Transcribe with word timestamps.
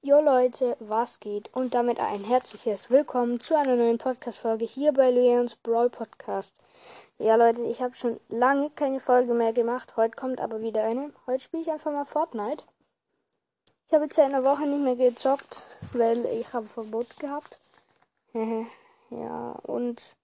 Jo 0.00 0.20
Leute, 0.20 0.76
was 0.78 1.18
geht? 1.18 1.52
Und 1.56 1.74
damit 1.74 1.98
ein 1.98 2.22
herzliches 2.22 2.88
Willkommen 2.88 3.40
zu 3.40 3.58
einer 3.58 3.74
neuen 3.74 3.98
Podcast-Folge 3.98 4.64
hier 4.64 4.92
bei 4.92 5.10
Leons 5.10 5.56
Brawl 5.56 5.90
Podcast. 5.90 6.54
Ja 7.18 7.34
Leute, 7.34 7.64
ich 7.64 7.82
habe 7.82 7.96
schon 7.96 8.20
lange 8.28 8.70
keine 8.70 9.00
Folge 9.00 9.34
mehr 9.34 9.52
gemacht. 9.52 9.96
Heute 9.96 10.14
kommt 10.14 10.40
aber 10.40 10.60
wieder 10.60 10.84
eine. 10.84 11.12
Heute 11.26 11.42
spiele 11.42 11.64
ich 11.64 11.72
einfach 11.72 11.90
mal 11.90 12.04
Fortnite. 12.04 12.62
Ich 13.88 13.92
habe 13.92 14.04
jetzt 14.04 14.16
in 14.18 14.30
der 14.30 14.44
Woche 14.44 14.68
nicht 14.68 14.84
mehr 14.84 14.94
gezockt, 14.94 15.66
weil 15.92 16.24
ich 16.26 16.52
habe 16.52 16.66
Verbot 16.66 17.18
gehabt. 17.18 17.58
ja, 18.32 19.50
und 19.64 20.14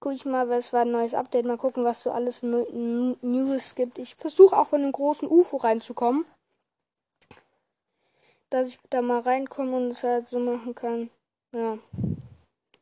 gucke 0.00 0.14
ich 0.14 0.24
mal, 0.24 0.48
was 0.48 0.72
war 0.72 0.80
ein 0.80 0.90
neues 0.90 1.12
Update. 1.12 1.44
Mal 1.44 1.58
gucken, 1.58 1.84
was 1.84 2.02
so 2.02 2.12
alles 2.12 2.42
News 2.42 3.74
gibt. 3.74 3.98
Ich 3.98 4.14
versuche 4.14 4.56
auch 4.56 4.68
von 4.68 4.80
dem 4.80 4.92
großen 4.92 5.28
UFO 5.28 5.58
reinzukommen 5.58 6.24
dass 8.50 8.68
ich 8.68 8.78
da 8.90 9.02
mal 9.02 9.20
reinkomme 9.20 9.76
und 9.76 9.88
es 9.88 10.02
halt 10.02 10.28
so 10.28 10.38
machen 10.38 10.74
kann. 10.74 11.10
Ja. 11.52 11.78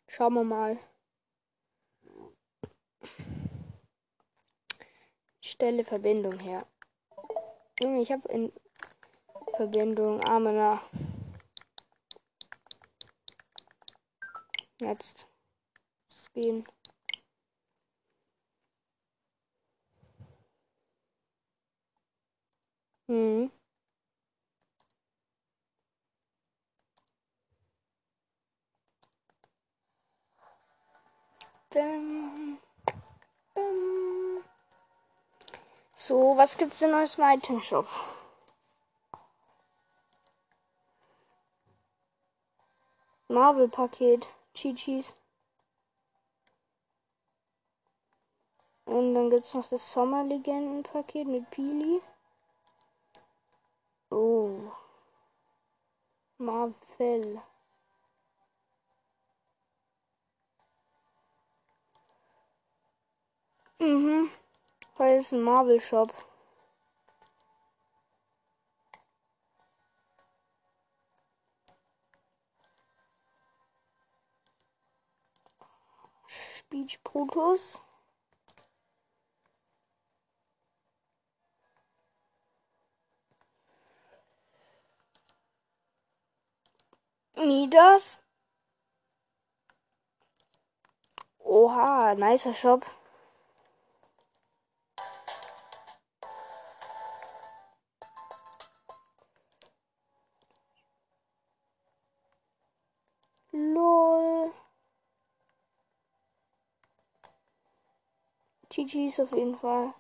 Schauen 0.09 0.35
wir 0.35 0.45
mal. 0.45 0.79
Stelle 5.41 5.85
Verbindung 5.85 6.39
her. 6.41 6.67
Junge, 7.81 8.03
ich 8.03 8.13
habe 8.13 8.29
in 8.29 8.53
Verbindung 9.57 10.21
Arme 10.25 10.53
nach. 10.53 10.83
Jetzt. 14.79 15.27
Es 16.09 16.33
gehen. 16.33 16.67
Hm. 23.09 23.51
So, 35.95 36.35
was 36.37 36.57
gibt's 36.57 36.79
denn 36.79 36.93
neues 36.93 37.19
im 37.19 37.25
Item 37.25 37.61
Shop? 37.61 37.87
Marvel 43.29 43.69
Paket, 43.69 44.27
Chi-Chis. 44.55 45.15
Und 48.87 49.15
dann 49.15 49.29
gibt's 49.29 49.53
noch 49.53 49.69
das 49.69 49.93
Sommerlegenden 49.93 50.83
Paket 50.83 51.27
mit 51.27 51.51
Pili. 51.51 52.01
Oh. 54.11 54.73
Marvel. 56.39 57.43
Mhm. 63.79 64.31
Weil 64.97 65.19
es 65.19 65.33
ein 65.33 65.43
Marvel 65.43 65.81
Shop. 65.81 66.13
Speech 76.27 77.03
Brutus. 77.03 77.79
Midas. 87.37 88.19
Oha, 91.39 92.15
nicer 92.15 92.53
Shop. 92.53 92.85
GG's 108.77 109.21
auf 109.21 109.33
jeden 109.33 109.57
Fall. 109.57 109.95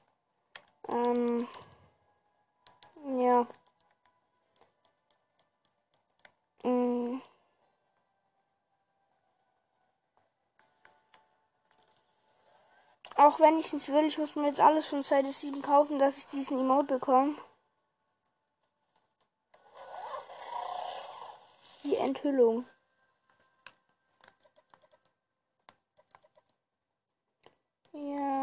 Ähm, 0.88 1.48
ja. 3.18 3.46
Mm. 6.62 7.22
Auch 13.16 13.40
wenn 13.40 13.58
ich 13.58 13.72
es 13.72 13.88
will, 13.88 14.04
ich 14.04 14.18
muss 14.18 14.36
mir 14.36 14.48
jetzt 14.48 14.60
alles 14.60 14.86
von 14.86 15.02
Seite 15.02 15.32
7 15.32 15.62
kaufen, 15.62 15.98
dass 15.98 16.18
ich 16.18 16.26
diesen 16.26 16.60
Emote 16.60 16.98
bekomme. 16.98 17.34
Die 21.84 21.96
Enthüllung. 21.96 22.66
Ja. 27.96 28.36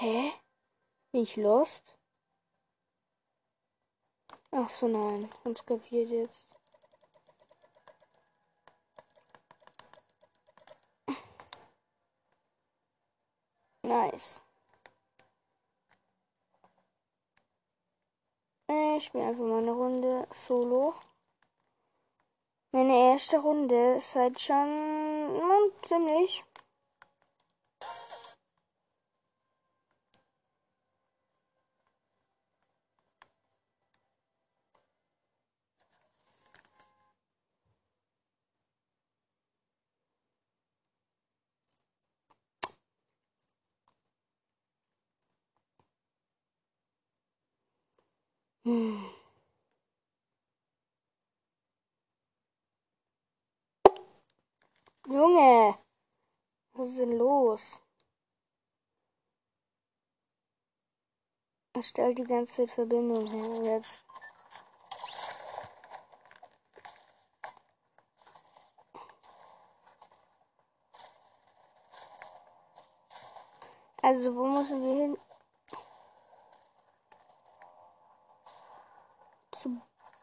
Hä? 0.00 0.32
Bin 1.12 1.22
ich 1.22 1.36
lost? 1.36 2.01
Ach 4.54 4.68
so, 4.68 4.86
nein. 4.86 5.28
Hab's 5.44 5.64
kapiert 5.64 6.10
jetzt. 6.10 6.54
Nice. 13.82 14.40
Ich 18.96 19.04
spiele 19.04 19.24
einfach 19.24 19.44
mal 19.44 19.58
eine 19.62 19.72
Runde 19.72 20.28
Solo. 20.32 20.94
Meine 22.72 23.10
erste 23.10 23.38
Runde 23.38 23.94
ist 23.94 24.14
halt 24.16 24.38
schon 24.38 24.68
hm, 24.68 25.72
ziemlich 25.82 26.44
Junge, 55.06 55.78
was 56.72 56.88
ist 56.88 57.00
denn 57.00 57.18
los? 57.18 57.82
Er 61.74 61.82
stellt 61.82 62.18
die 62.18 62.24
ganze 62.24 62.66
Zeit 62.66 62.70
Verbindung 62.70 63.26
her 63.26 63.74
jetzt. 63.74 64.00
Also, 74.02 74.34
wo 74.34 74.46
müssen 74.46 74.82
wir 74.82 74.94
hin? 75.02 75.18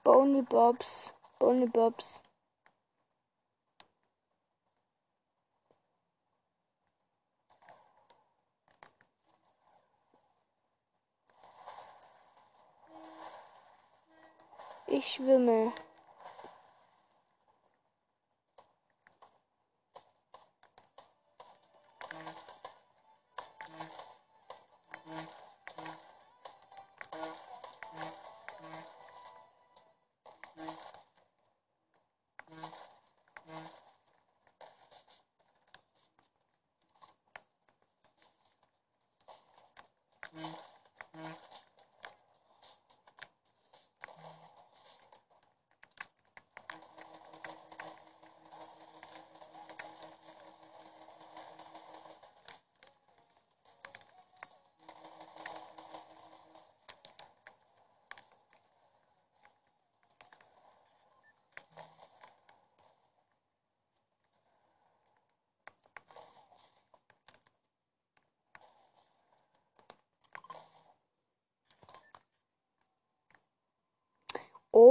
Zu 0.03 0.11
Bony 0.11 0.41
Bobs. 0.41 1.13
Bony 1.39 1.67
Bobs. 1.67 2.21
Ich 14.87 15.05
schwimme. 15.07 15.71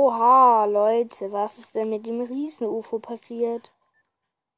Oha, 0.09 0.65
Leute, 0.65 1.31
was 1.33 1.59
ist 1.59 1.75
denn 1.75 1.91
mit 1.91 2.07
dem 2.07 2.23
Riesen-UFO 2.23 2.99
passiert? 2.99 3.71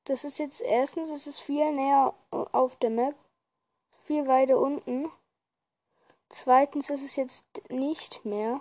Das 0.05 0.23
ist 0.23 0.39
jetzt 0.39 0.61
erstens, 0.61 1.11
es 1.11 1.27
ist 1.27 1.41
viel 1.41 1.73
näher 1.73 2.15
auf 2.31 2.77
der 2.77 2.91
Map, 2.91 3.17
viel 4.07 4.29
weiter 4.29 4.61
unten. 4.61 5.11
Zweitens 6.29 6.89
ist 6.89 7.03
es 7.03 7.17
jetzt 7.17 7.45
nicht 7.69 8.25
mehr 8.25 8.61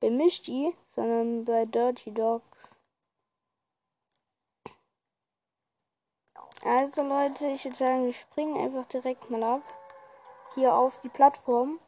bei 0.00 0.10
Misty, 0.10 0.76
sondern 0.94 1.46
bei 1.46 1.64
Dirty 1.64 2.12
Dogs. 2.12 2.82
Also 6.62 7.02
Leute, 7.02 7.46
ich 7.46 7.64
würde 7.64 7.78
sagen, 7.78 8.04
wir 8.04 8.12
springen 8.12 8.58
einfach 8.58 8.84
direkt 8.88 9.30
mal 9.30 9.42
ab. 9.42 9.62
Hier 10.54 10.74
auf 10.74 11.00
die 11.00 11.08
Plattform. 11.08 11.80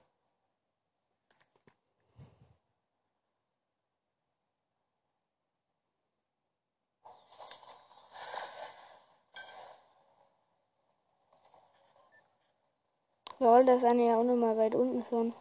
Lol, 13.62 13.74
das 13.74 13.84
eine 13.84 14.08
ja 14.08 14.16
auch 14.16 14.24
nochmal 14.24 14.56
weit 14.58 14.74
unten 14.74 15.04
schon. 15.08 15.32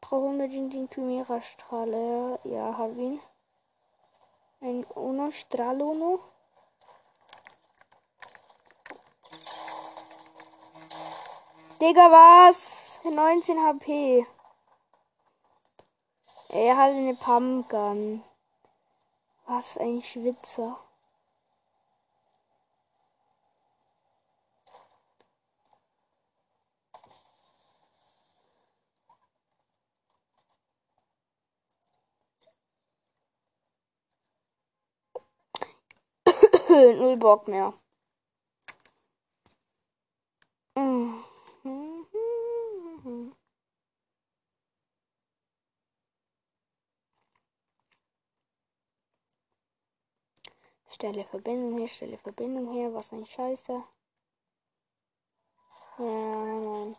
Brauche 0.00 0.26
unbedingt 0.26 0.72
den 0.72 0.88
Chimera-Strahler. 0.88 2.38
Ja, 2.44 2.78
hab 2.78 2.96
ihn. 2.96 3.20
Ein 4.60 4.84
Uno 4.94 5.32
Strahluno. 5.32 6.20
Digga, 11.80 12.10
was? 12.12 13.00
19 13.02 13.58
HP. 13.58 14.26
Er 16.50 16.76
hat 16.76 16.90
eine 16.90 17.14
Pumpgun. 17.14 18.22
Was 19.46 19.76
ein 19.76 20.00
Schwitzer. 20.02 20.78
Null 36.80 37.18
Bock 37.18 37.46
mehr. 37.46 37.74
Stelle 50.90 51.24
Verbindung 51.24 51.78
her, 51.78 51.88
stelle 51.88 52.18
Verbindung 52.18 52.72
her, 52.72 52.94
was 52.94 53.12
ein 53.12 53.26
Scheiße. 53.26 53.82
Ja, 55.98 56.04
nein. 56.04 56.96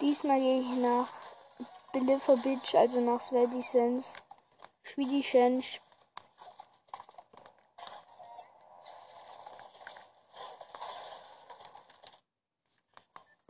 Diesmal 0.00 0.40
gehe 0.40 0.60
ich 0.60 0.76
nach 0.78 1.21
Deliver 1.94 2.36
Bitch, 2.38 2.74
also 2.74 3.00
nach 3.00 3.20
Svedisens. 3.20 4.14
Schwedischensch. 4.82 5.80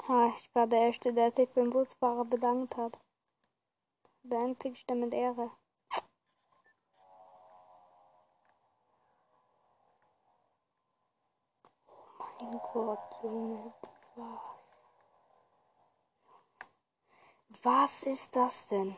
Ah, 0.09 0.33
ich 0.37 0.55
war 0.55 0.67
der 0.67 0.81
Erste, 0.87 1.13
der 1.13 1.31
sich 1.33 1.49
beim 1.51 1.71
Busfahrer 1.71 2.25
bedankt 2.25 2.77
hat. 2.77 2.99
Bedankt 4.25 4.63
sich 4.63 4.85
damit 4.87 5.15
Ehre. 5.15 5.51
Oh 12.19 12.45
mein 12.45 12.61
Gott, 12.73 13.23
Junge, 13.23 13.73
was? 14.17 14.52
Was 17.63 18.03
ist 18.03 18.35
das 18.37 18.67
denn? 18.67 18.97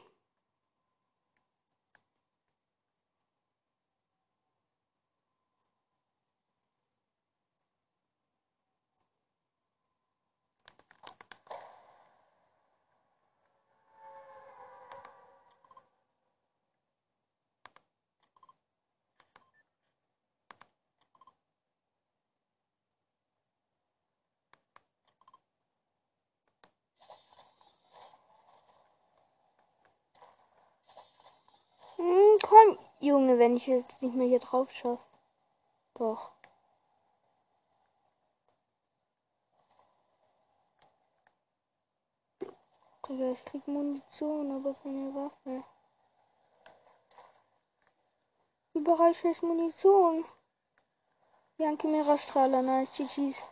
Hm, 31.97 32.39
komm, 32.43 32.79
Junge, 33.05 33.39
wenn 33.39 33.57
ich 33.57 33.67
jetzt 33.67 34.01
nicht 34.01 34.15
mehr 34.15 34.27
hier 34.27 34.41
drauf 34.41 34.71
schaffe. 34.73 35.05
Doch. 35.95 36.33
Digga, 43.07 43.33
ich 43.33 43.45
krieg 43.45 43.69
Munition, 43.69 44.51
aber 44.53 44.75
keine 44.83 45.15
Waffe. 45.15 45.65
Überall 48.73 49.15
scheiß 49.15 49.43
Munition. 49.43 50.25
Janke 51.59 51.87
Mira-Strahler, 51.87 52.63
nice, 52.63 52.91
GG's. 52.97 53.45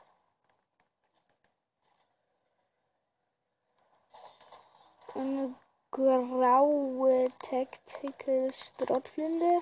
Eine 5.14 5.54
graue 5.92 7.28
Tactical 7.38 8.50
Strottflinte. 8.50 9.60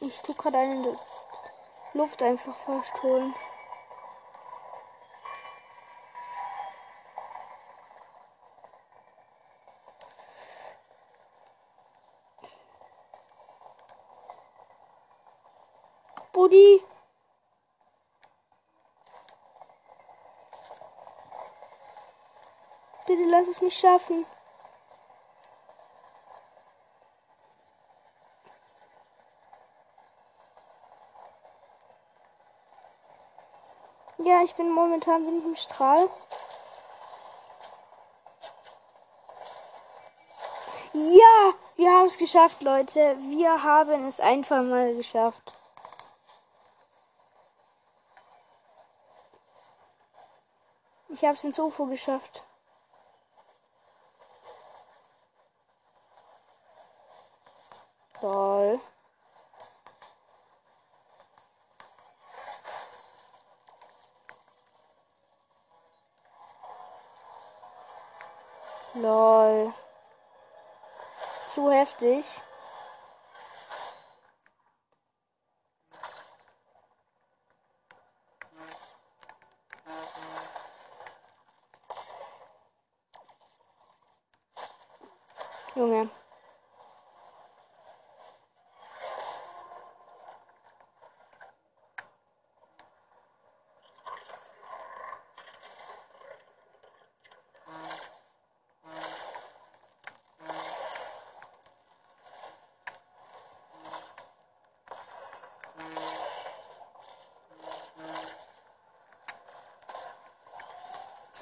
Ich 0.00 0.18
tu 0.22 0.32
gerade 0.32 0.56
eine 0.58 0.96
Luft 1.92 2.22
einfach 2.22 2.56
fast 2.56 3.02
Wie? 16.56 16.82
Bitte 23.06 23.24
lass 23.24 23.46
es 23.48 23.60
mich 23.60 23.78
schaffen. 23.78 24.24
Ja, 34.18 34.42
ich 34.42 34.54
bin 34.54 34.72
momentan 34.72 35.26
mit 35.26 35.44
dem 35.44 35.56
Strahl. 35.56 36.08
Ja, 40.94 41.54
wir 41.76 41.90
haben 41.90 42.06
es 42.06 42.16
geschafft, 42.16 42.62
Leute. 42.62 43.16
Wir 43.28 43.62
haben 43.62 44.08
es 44.08 44.20
einfach 44.20 44.62
mal 44.62 44.94
geschafft. 44.96 45.52
Ich 51.16 51.24
habe 51.24 51.32
es 51.32 51.44
ins 51.44 51.58
UFO 51.58 51.86
geschafft. 51.86 52.44
Toll. 58.20 58.78
Lol. 68.92 69.72
Zu 71.54 71.70
heftig. 71.72 72.26
Junge. 85.76 86.08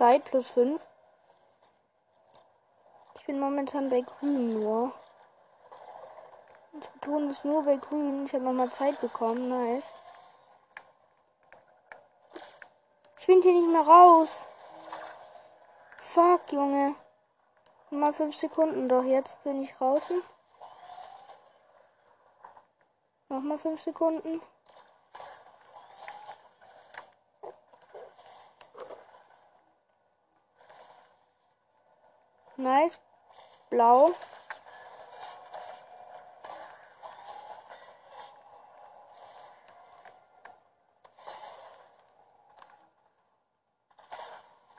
Zeit 0.05 0.25
plus 0.27 0.51
5. 0.51 0.87
Ich 3.15 3.25
bin 3.25 3.41
momentan 3.41 3.89
bei 3.89 4.03
grün 4.03 4.61
nur. 4.61 4.93
Das 6.75 6.91
Beton 6.91 7.31
ist 7.31 7.43
nur 7.47 7.63
bei 7.65 7.77
grün. 7.77 8.27
Ich 8.27 8.35
habe 8.35 8.45
nochmal 8.45 8.69
Zeit 8.69 9.01
bekommen. 9.01 9.49
Nice. 9.49 9.87
Ich 13.19 13.27
bin 13.27 13.41
hier 13.41 13.55
nicht 13.55 13.73
mehr 13.73 13.81
raus. 13.81 14.47
Fuck, 16.13 16.53
Junge. 16.53 16.97
Mal 17.89 18.13
5 18.13 18.37
Sekunden 18.37 18.91
doch. 18.91 19.05
Jetzt 19.05 19.43
bin 19.43 19.63
ich 19.63 19.73
draußen. 19.73 20.23
Nochmal 23.31 23.57
5 23.57 23.83
Sekunden. 23.83 24.43
Nice. 32.65 32.99
Blau. 33.69 34.11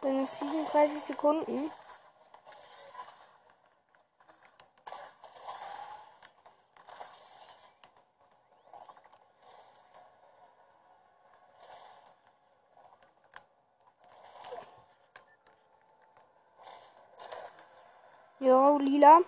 Dann 0.02 0.24
ist 0.24 0.40
37 0.40 1.04
Sekunden. 1.04 1.72
Lila. 18.96 19.20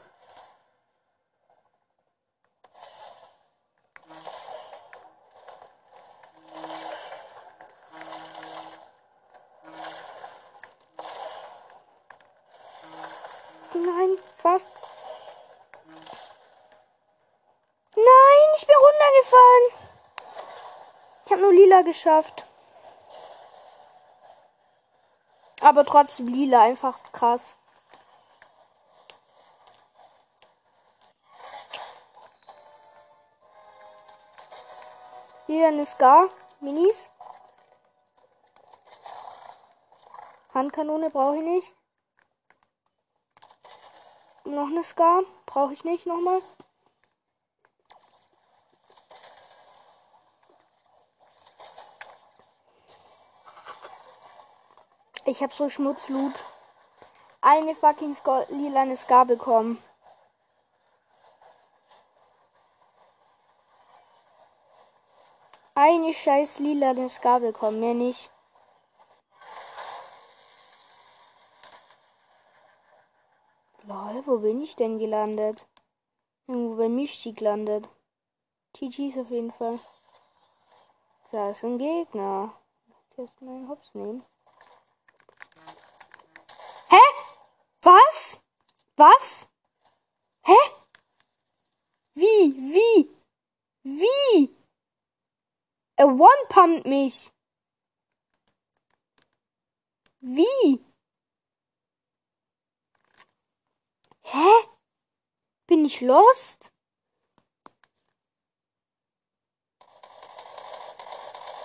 Nein, 13.73 14.17
fast. 14.37 14.67
Nein, 17.95 18.05
ich 18.55 18.67
bin 18.67 18.75
runtergefallen. 18.77 19.71
Ich 21.25 21.31
habe 21.33 21.41
nur 21.41 21.51
lila 21.51 21.81
geschafft. 21.81 22.45
Aber 25.59 25.83
trotzdem 25.83 26.29
lila, 26.29 26.61
einfach 26.61 26.99
krass. 27.11 27.56
Hier 35.57 35.69
eine 35.69 35.87
Scar. 35.87 36.29
Minis. 36.59 37.09
Handkanone 40.53 41.09
brauche 41.09 41.37
ich 41.37 41.43
nicht. 41.43 41.73
Noch 44.45 44.67
eine 44.67 44.83
Scar. 44.83 45.23
Brauche 45.47 45.73
ich 45.73 45.83
nicht 45.83 46.05
nochmal. 46.05 46.43
Ich 55.25 55.41
habe 55.41 55.55
so 55.55 55.69
Schmutzlut. 55.69 56.35
Eine 57.41 57.73
fucking 57.73 58.15
lila 58.49 58.95
Scar 58.95 59.25
bekommen. 59.25 59.83
Eine 66.07 66.15
scheiß 66.15 66.59
lila 66.59 67.09
Scar 67.09 67.41
bekommen, 67.41 67.81
mehr 67.81 67.93
nicht. 67.93 68.31
Lol, 73.83 74.25
wo 74.25 74.37
bin 74.37 74.61
ich 74.61 74.77
denn 74.77 74.99
gelandet? 74.99 75.67
Irgendwo 76.47 76.77
bei 76.77 76.87
Mischti 76.87 77.33
gelandet. 77.33 77.89
GG's 78.71 79.17
auf 79.17 79.29
jeden 79.31 79.51
Fall. 79.51 79.81
Da 81.33 81.49
ist 81.49 81.65
ein 81.65 81.77
Gegner. 81.77 82.53
Jetzt 83.17 83.41
meinen 83.41 83.67
Hops 83.67 83.93
nehmen. 83.93 84.23
Hä? 86.87 87.01
Was? 87.81 88.41
Was? 88.95 89.49
Hä? 90.43 90.55
Wie? 92.13 92.55
Wie? 92.73 93.09
Wie? 93.83 94.57
Er 95.99 96.07
one-pumpt 96.07 96.85
mich. 96.85 97.31
Wie? 100.21 100.85
Hä? 104.21 104.67
Bin 105.65 105.85
ich 105.85 106.01
lost? 106.01 106.71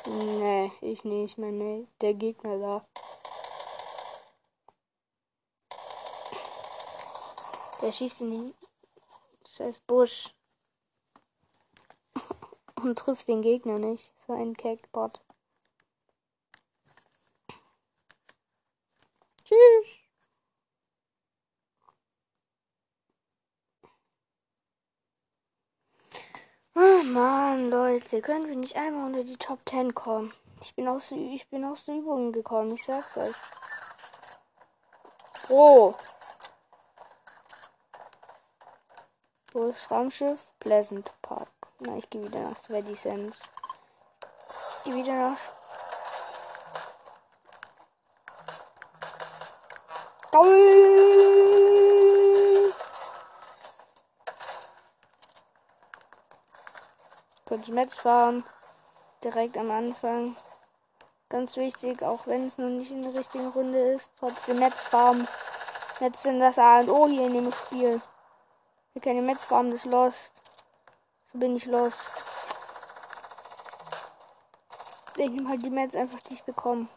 Nee, 0.07 0.73
ich 0.81 1.05
nicht, 1.05 1.37
meine, 1.37 1.87
der 2.01 2.15
Gegner 2.15 2.59
da. 2.59 2.87
Der 7.83 7.93
schießt 7.93 8.23
in 8.23 8.31
den 8.31 8.55
scheiß 9.55 9.81
Busch. 9.81 10.35
Und 12.83 12.99
trifft 12.99 13.29
den 13.29 13.43
Gegner 13.43 13.79
nicht. 13.79 14.13
So 14.27 14.33
ein 14.33 14.57
Keckbot. 14.57 15.21
Tschüss. 19.45 19.87
Oh 26.75 27.03
Mann, 27.05 27.71
Leute, 27.71 28.21
können 28.21 28.49
wir 28.49 28.57
nicht 28.57 28.77
einmal 28.77 29.07
unter 29.07 29.23
die 29.23 29.37
Top 29.37 29.61
10 29.69 29.95
kommen? 29.95 30.33
Ich 30.61 30.75
bin 30.75 30.89
aus, 30.89 31.13
ich 31.13 31.49
bin 31.51 31.65
aus 31.65 31.85
der 31.85 31.97
Übung 31.97 32.33
gekommen, 32.33 32.73
ich 32.73 32.85
sag's 32.85 33.17
euch. 33.17 33.37
Oh. 35.51 35.95
Wo 39.53 39.69
ist 39.69 39.91
Raumschiff? 39.91 40.51
Pleasant 40.59 41.13
Park. 41.21 41.62
Na, 41.85 41.97
ich 41.97 42.09
gehe 42.11 42.23
wieder 42.23 42.39
nach 42.39 42.57
Sweaty 42.63 42.95
Sands. 42.95 43.41
Ich 44.79 44.85
gehe 44.85 44.95
wieder 44.95 45.31
nach. 45.31 45.39
Goal! 50.31 51.13
Kurz 57.47 57.67
Metz 57.69 57.97
fahren. 57.97 58.45
Direkt 59.25 59.59
am 59.59 59.73
Anfang. 59.73 60.37
Ganz 61.29 61.57
wichtig, 61.57 62.03
auch 62.05 62.29
wenn 62.29 62.47
es 62.47 62.59
noch 62.59 62.69
nicht 62.69 62.93
in 62.93 63.03
der 63.03 63.15
richtigen 63.19 63.49
Runde 63.49 63.95
ist, 63.95 64.09
trotzdem 64.21 64.61
Netzfarben. 64.61 65.27
Netz 65.99 66.23
sind 66.23 66.39
das 66.39 66.59
A 66.59 66.79
und 66.79 66.91
O 66.91 67.09
hier 67.09 67.27
in 67.27 67.35
dem 67.35 67.51
Spiel. 67.51 68.01
Wir 68.93 69.03
keine 69.03 69.23
Netzfarben, 69.23 69.73
des 69.73 69.85
Lost. 69.85 70.32
Bin 71.35 71.57
ich 71.57 71.67
lost. 71.67 72.11
Ich 75.17 75.31
nehme 75.31 75.49
halt 75.49 75.63
die 75.63 75.71
Metz 75.71 75.95
einfach, 75.95 76.21
die 76.21 76.35
ich 76.35 76.45
bekomme. 76.45 76.89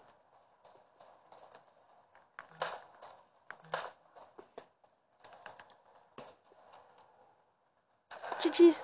Tschüss. 8.56 8.82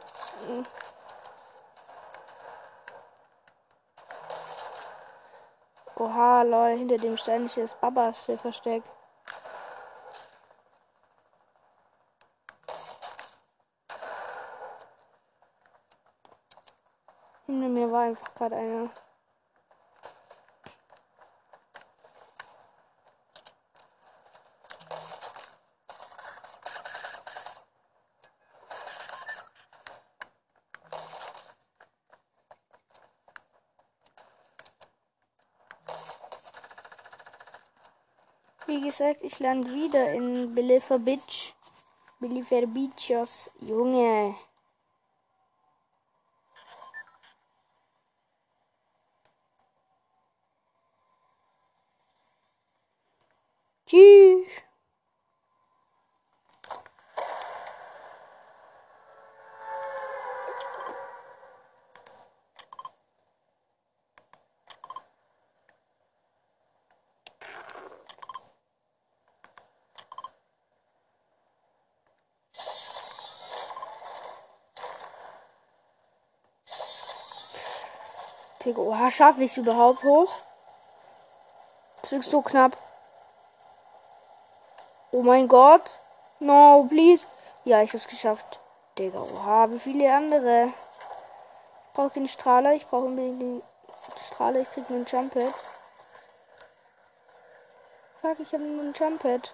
Oha, 5.95 6.41
lol, 6.41 6.75
hinter 6.75 6.97
dem 6.97 7.15
Stein 7.15 7.45
ist 7.45 7.79
Babas 7.79 8.17
versteckt. 8.25 8.89
Hinter 17.45 17.69
mir 17.69 17.89
war 17.91 18.00
einfach 18.11 18.33
gerade 18.35 18.55
einer. 18.55 18.89
Wie 38.67 38.79
gesagt, 38.79 39.23
ich 39.23 39.39
lande 39.39 39.73
wieder 39.73 40.13
in 40.13 40.55
Belifer 40.55 40.99
Beach. 40.99 41.53
Belifer 42.19 42.67
Beaches. 42.67 43.51
Junge. 43.59 44.35
Tschüss. 53.91 54.71
Digga, 78.21 78.50
oha, 78.65 79.11
schaffe 79.11 79.43
ich 79.43 79.57
überhaupt 79.57 80.03
hoch? 80.03 80.33
Das 82.01 82.11
ist 82.11 82.31
so 82.31 82.41
knapp. 82.41 82.77
Oh 85.11 85.21
mein 85.21 85.47
Gott. 85.47 85.83
No, 86.39 86.85
please. 86.89 87.25
Ja, 87.65 87.81
ich 87.81 87.93
hab's 87.93 88.07
geschafft. 88.07 88.59
Digga, 88.97 89.19
oha, 89.19 89.69
wie 89.69 89.79
viele 89.79 90.13
andere. 90.15 90.67
Ich 90.67 91.93
brauche 91.93 92.11
den 92.11 92.27
Strahler. 92.27 92.73
Ich 92.73 92.87
brauche 92.87 93.05
unbedingt 93.05 93.41
den 93.41 93.61
Strahler. 94.27 94.61
Ich 94.61 94.71
krieg 94.71 94.89
nur 94.89 94.99
ein 94.99 95.05
Jumpet. 95.05 95.53
Fuck, 98.21 98.39
ich 98.39 98.53
habe 98.53 98.63
nur 98.63 98.83
ein 98.85 98.93
Jumpet. 98.93 99.53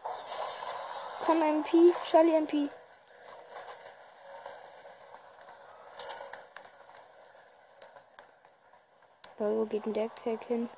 Komm, 1.26 1.42
MP. 1.42 1.94
Charlie 2.10 2.36
MP. 2.36 2.70
Wo 9.40 9.66
geht 9.66 9.86
der 9.96 10.10
Kerl 10.10 10.40
hin? 10.48 10.70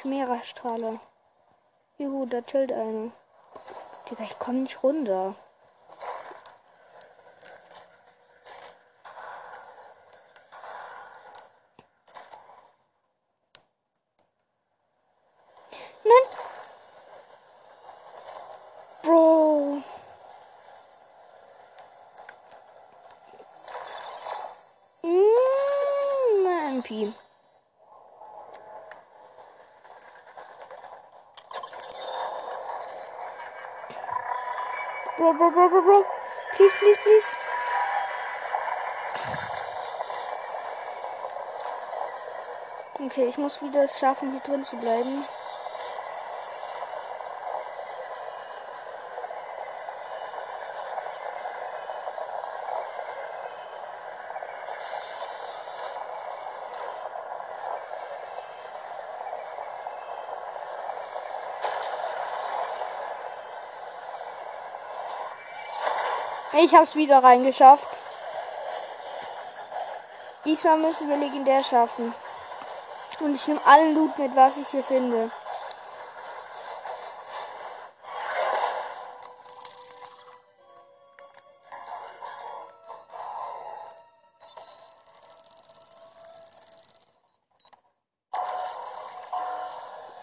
Chimera-Strahler. 0.00 1.00
Juhu, 1.98 2.26
da 2.26 2.42
chillt 2.42 2.72
einer. 2.72 3.10
Digga, 4.08 4.24
ich 4.24 4.38
komm 4.38 4.62
nicht 4.62 4.82
runter. 4.82 5.34
Nein! 16.04 16.26
Bro! 19.02 19.82
Mm, 25.02 26.46
MP. 26.76 27.12
Bro, 35.18 35.32
bro, 35.34 35.50
bro, 35.50 35.68
bro, 35.68 35.82
bro. 35.82 36.06
Please, 36.56 36.72
please, 36.78 36.98
please. 37.02 37.26
Okay, 43.00 43.26
ich 43.28 43.36
muss 43.36 43.60
wieder 43.60 43.82
es 43.82 43.98
schaffen, 43.98 44.30
hier 44.30 44.40
drin 44.40 44.64
zu 44.64 44.76
bleiben. 44.76 45.24
Ich 66.60 66.74
hab's 66.74 66.96
wieder 66.96 67.22
reingeschafft. 67.22 67.86
Diesmal 70.44 70.76
müssen 70.78 71.08
wir 71.08 71.16
legendär 71.16 71.62
schaffen. 71.62 72.12
Und 73.20 73.34
ich 73.36 73.46
nehme 73.46 73.64
allen 73.64 73.94
Loot 73.94 74.18
mit, 74.18 74.34
was 74.34 74.56
ich 74.56 74.66
hier 74.66 74.82
finde. 74.82 75.30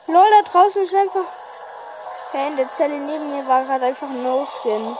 Lol, 0.07 0.25
da 0.31 0.51
draußen 0.51 0.83
ist 0.83 0.95
einfach. 0.95 1.25
Hey, 2.33 2.47
in 2.47 2.57
der 2.57 2.73
Zelle 2.73 2.97
neben 2.97 3.37
mir 3.37 3.47
war 3.47 3.63
gerade 3.63 3.85
einfach 3.85 4.09
ein 4.09 4.21
No-Skin. 4.21 4.97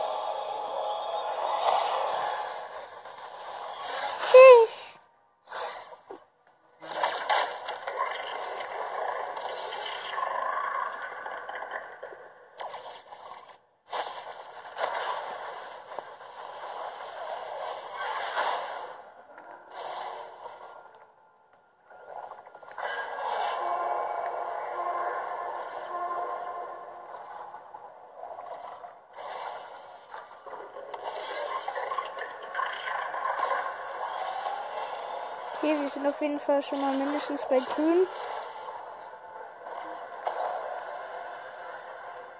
Okay, 35.66 35.80
wir 35.80 35.90
sind 35.90 36.06
auf 36.06 36.20
jeden 36.20 36.38
Fall 36.38 36.62
schon 36.62 36.80
mal 36.80 36.96
mindestens 36.96 37.42
bei 37.46 37.58
grün. 37.58 38.06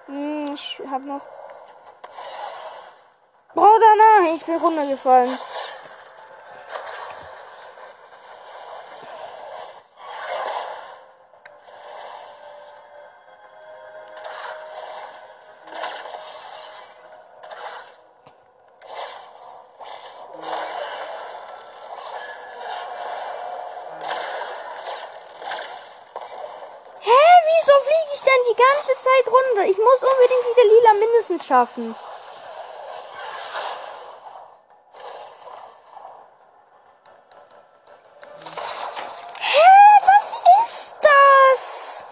Hm, 0.05 0.53
ich 0.53 0.79
hab 0.89 1.01
noch. 1.01 1.25
Bruder, 3.53 3.95
nein, 4.21 4.35
ich 4.35 4.45
bin 4.45 4.55
runtergefallen. 4.55 5.37
ich 28.17 28.23
denn 28.23 28.43
die 28.49 28.57
ganze 28.57 28.93
Zeit 28.97 29.25
runter? 29.27 29.69
Ich 29.69 29.77
muss 29.77 30.01
unbedingt 30.01 30.45
wieder 30.49 30.69
mindestens 31.29 31.47
schaffen. 31.47 31.95
Hä, 39.39 39.61
was 40.05 40.35
ist 40.63 40.93
das? 41.01 42.03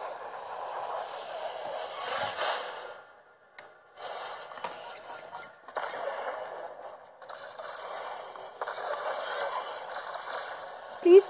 Please. 11.01 11.25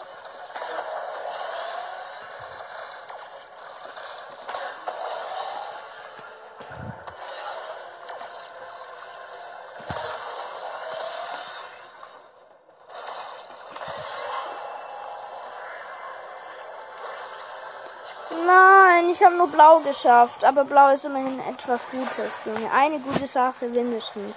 Nein, 18.45 19.09
ich 19.09 19.23
habe 19.23 19.34
nur 19.45 19.51
blau 19.51 19.79
geschafft. 19.79 20.43
Aber 20.43 20.63
blau 20.65 20.89
ist 20.89 21.05
immerhin 21.05 21.39
etwas 21.39 21.81
Gutes, 21.91 22.31
Junge. 22.45 22.71
Eine 22.71 22.99
gute 22.99 23.27
Sache 23.27 23.65
mindestens. 23.65 24.35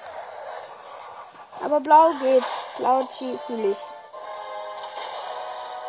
Aber 1.64 1.80
blau 1.80 2.10
geht. 2.20 2.44
Blau 2.78 3.06
fühle 3.06 3.72
ich. 3.72 3.78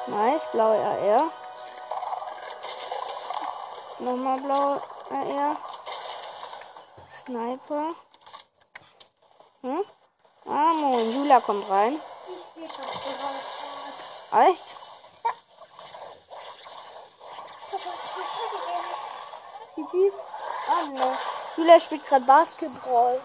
Nice, 0.08 0.42
blaue 0.52 0.78
AR. 0.78 1.32
Nochmal 4.00 4.40
blaue 4.40 4.82
AR. 5.12 5.56
Sniper. 7.26 7.96
Hm? 9.62 9.84
Ah, 10.46 10.74
moin. 10.74 11.14
Jula 11.14 11.40
kommt 11.42 11.70
rein. 11.70 12.00
Echt? 14.32 14.80
Ich 17.72 17.86
habe 17.86 17.90
uns 17.92 18.10
die. 19.92 20.10
GG's? 20.10 20.16
Ah, 20.68 20.86
ne. 20.92 21.18
Jula 21.58 21.80
spielt 21.80 22.06
gerade 22.08 22.26
Basketball. 22.26 23.20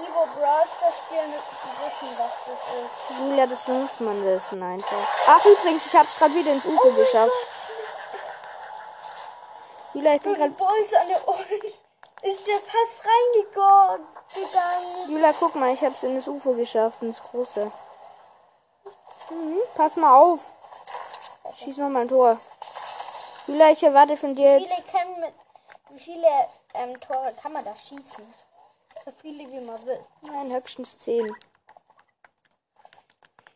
Nivo 0.00 0.26
Bros. 0.34 0.70
Das 0.80 0.98
spielen, 0.98 1.32
die 1.32 1.84
wissen, 1.84 2.18
was 2.18 2.32
das 2.46 2.60
ist. 2.84 3.18
Julia, 3.18 3.46
das 3.46 3.68
muss 3.68 4.00
man 4.00 4.24
wissen 4.24 4.62
einfach. 4.62 5.08
Ach, 5.26 5.44
übrigens, 5.44 5.86
ich 5.86 5.94
habe 5.94 6.08
gerade 6.18 6.34
wieder 6.34 6.52
ins 6.52 6.66
UFO 6.66 6.90
geschafft. 6.92 7.32
Julia, 9.94 10.12
ich 10.14 10.22
bin. 10.22 10.34
Die 10.34 10.38
gerade. 10.38 10.52
Bolz 10.52 10.92
an 10.92 11.08
der 11.08 11.28
Ohren 11.28 11.62
ist 12.22 12.46
der 12.46 12.58
fast 12.58 13.04
reingegangen. 13.04 14.06
Julia, 15.08 15.32
guck 15.38 15.54
mal, 15.54 15.72
ich 15.72 15.80
habe 15.80 15.94
es 15.94 16.02
in 16.02 16.16
das 16.16 16.28
UFO 16.28 16.52
geschafft, 16.52 17.02
ins 17.02 17.22
große. 17.22 17.70
Mhm, 19.30 19.60
pass 19.74 19.96
mal 19.96 20.14
auf. 20.14 20.40
Schieß 21.58 21.78
noch 21.78 21.88
mal 21.88 22.02
ein 22.02 22.08
Tor. 22.08 22.38
Julia, 23.46 23.70
ich 23.70 23.82
erwarte 23.82 24.16
von 24.16 24.34
dir 24.34 24.58
Wie 24.58 24.64
jetzt. 24.64 24.84
viele, 24.90 25.20
mit, 25.20 25.34
wie 25.90 25.98
viele 26.00 26.26
ähm, 26.74 27.00
Tore 27.00 27.32
kann 27.40 27.52
man 27.52 27.64
da 27.64 27.76
schießen? 27.76 28.34
So 29.04 29.10
viele 29.20 29.48
wie 29.48 29.60
man 29.60 29.86
will. 29.86 30.00
Nein, 30.22 30.52
höchstens 30.52 30.98
10. 30.98 31.26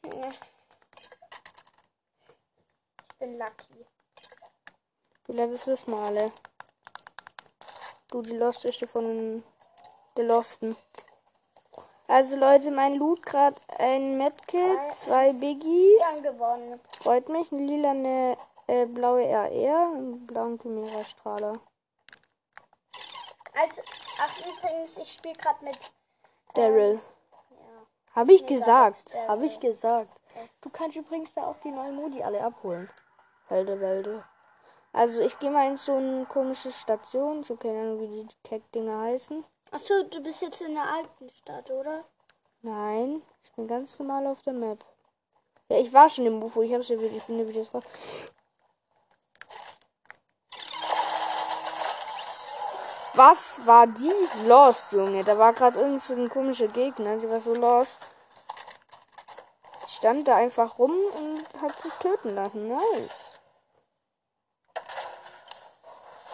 Ja. 0.05 0.31
Ich 3.09 3.17
bin 3.19 3.37
lucky. 3.39 3.87
Julia, 5.27 5.47
das 5.49 5.67
wissen 5.67 5.91
wir 5.93 5.99
alle. 5.99 6.33
Du, 8.09 8.23
die 8.23 8.37
Lost 8.37 8.65
ist 8.65 8.85
von 8.91 9.43
der 10.17 10.25
Losten. 10.25 10.77
Also 12.07 12.37
Leute, 12.37 12.71
mein 12.71 12.95
Loot 12.95 13.25
gerade 13.25 13.57
ein 13.79 14.19
Medkit, 14.19 14.79
zwei 14.97 15.33
Biggies. 15.33 15.99
Wir 15.99 16.07
haben 16.07 16.23
gewonnen. 16.23 16.81
Freut 17.03 17.29
mich. 17.29 17.53
Eine 17.53 17.63
lila, 17.63 17.91
eine 17.91 18.37
äh, 18.71 18.87
blaue 18.87 19.25
RR, 19.25 19.93
einen 19.93 20.27
blauen 20.27 20.59
Chimera 20.61 21.05
Strahler. 21.05 21.61
Also, 23.55 23.83
ach 24.21 24.39
übrigens, 24.39 24.97
ich 24.99 25.13
spiele 25.13 25.35
gerade 25.35 25.65
mit. 25.65 25.79
Daryl. 26.55 26.95
Ja. 27.51 28.17
Habe 28.17 28.33
ich 28.33 28.43
Nee, 28.43 28.55
gesagt. 28.55 29.13
Daryl. 29.13 29.29
Habe 29.29 29.47
ich 29.47 29.61
gesagt. 29.61 30.17
Du 30.61 30.71
kannst 30.71 30.97
übrigens 30.97 31.35
da 31.35 31.43
auch 31.47 31.57
die 31.65 31.71
neuen 31.71 31.97
Modi 31.97 32.23
alle 32.23 32.43
abholen. 32.43 32.89
Wälde, 33.49 33.81
Wälde. 33.81 34.25
Also 34.93 35.21
ich 35.23 35.39
gehe 35.39 35.51
mal 35.51 35.69
in 35.69 35.77
so 35.77 35.95
eine 35.95 36.25
komische 36.27 36.73
Station. 36.73 37.43
Ich 37.43 37.51
habe 37.51 37.61
keine 37.61 37.81
Ahnung, 37.81 38.01
wie 38.01 38.25
die 38.25 38.49
Keck-Dinger 38.49 38.99
heißen. 39.01 39.45
Achso, 39.73 40.03
du 40.05 40.21
bist 40.23 40.43
jetzt 40.43 40.61
in 40.63 40.75
der 40.75 40.85
alten 40.85 41.31
Stadt, 41.31 41.71
oder? 41.71 42.05
Nein, 42.63 43.23
ich 43.43 43.53
bin 43.53 43.69
ganz 43.69 43.99
normal 43.99 44.27
auf 44.27 44.43
der 44.43 44.53
Map. 44.53 44.85
Ja, 45.69 45.79
ich 45.79 45.93
war 45.93 46.09
schon 46.09 46.27
im 46.27 46.43
UFO. 46.43 46.63
Ich 46.63 46.75
hab's. 46.75 46.91
Ich 46.91 47.25
bin 47.25 47.49
wieder 47.49 47.65
drauf. 47.65 47.85
Was 53.23 53.67
war 53.67 53.87
die 53.87 54.15
Lost, 54.47 54.93
Junge? 54.93 55.23
Da 55.23 55.37
war 55.37 55.53
gerade 55.53 55.79
irgend 55.79 56.03
so 56.03 56.15
ein 56.15 56.31
komischer 56.31 56.69
Gegner. 56.69 57.19
Die 57.19 57.29
war 57.29 57.39
so 57.39 57.55
lost. 57.55 57.99
Stand 59.87 60.27
da 60.27 60.37
einfach 60.37 60.79
rum 60.79 60.95
und 61.19 61.63
hat 61.63 61.75
sich 61.75 61.93
töten 61.97 62.35
lassen. 62.35 62.69
Nice. 62.69 63.39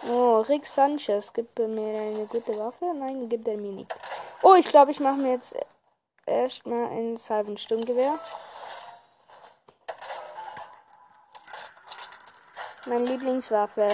Oh, 0.09 0.39
Rick 0.47 0.65
Sanchez 0.65 1.33
gibt 1.33 1.59
mir 1.59 1.99
eine 1.99 2.25
gute 2.25 2.57
Waffe? 2.57 2.85
Nein, 2.93 3.27
gibt 3.27 3.49
er 3.49 3.57
mir 3.57 3.73
nicht. 3.73 3.93
Oh, 4.41 4.55
ich 4.55 4.69
glaube, 4.69 4.91
ich 4.91 5.01
mache 5.01 5.17
mir 5.17 5.33
jetzt 5.33 5.55
erstmal 6.25 6.85
ein 6.85 7.17
Salvensturmgewehr. 7.17 8.17
Meine 12.85 13.03
Lieblingswaffe. 13.03 13.89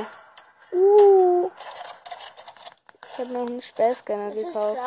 Uh. 0.72 1.50
Ich 3.14 3.20
habe 3.20 3.32
noch 3.34 3.42
einen 3.42 3.62
Das 3.78 3.90
ist 3.92 4.06
gekauft. 4.08 4.80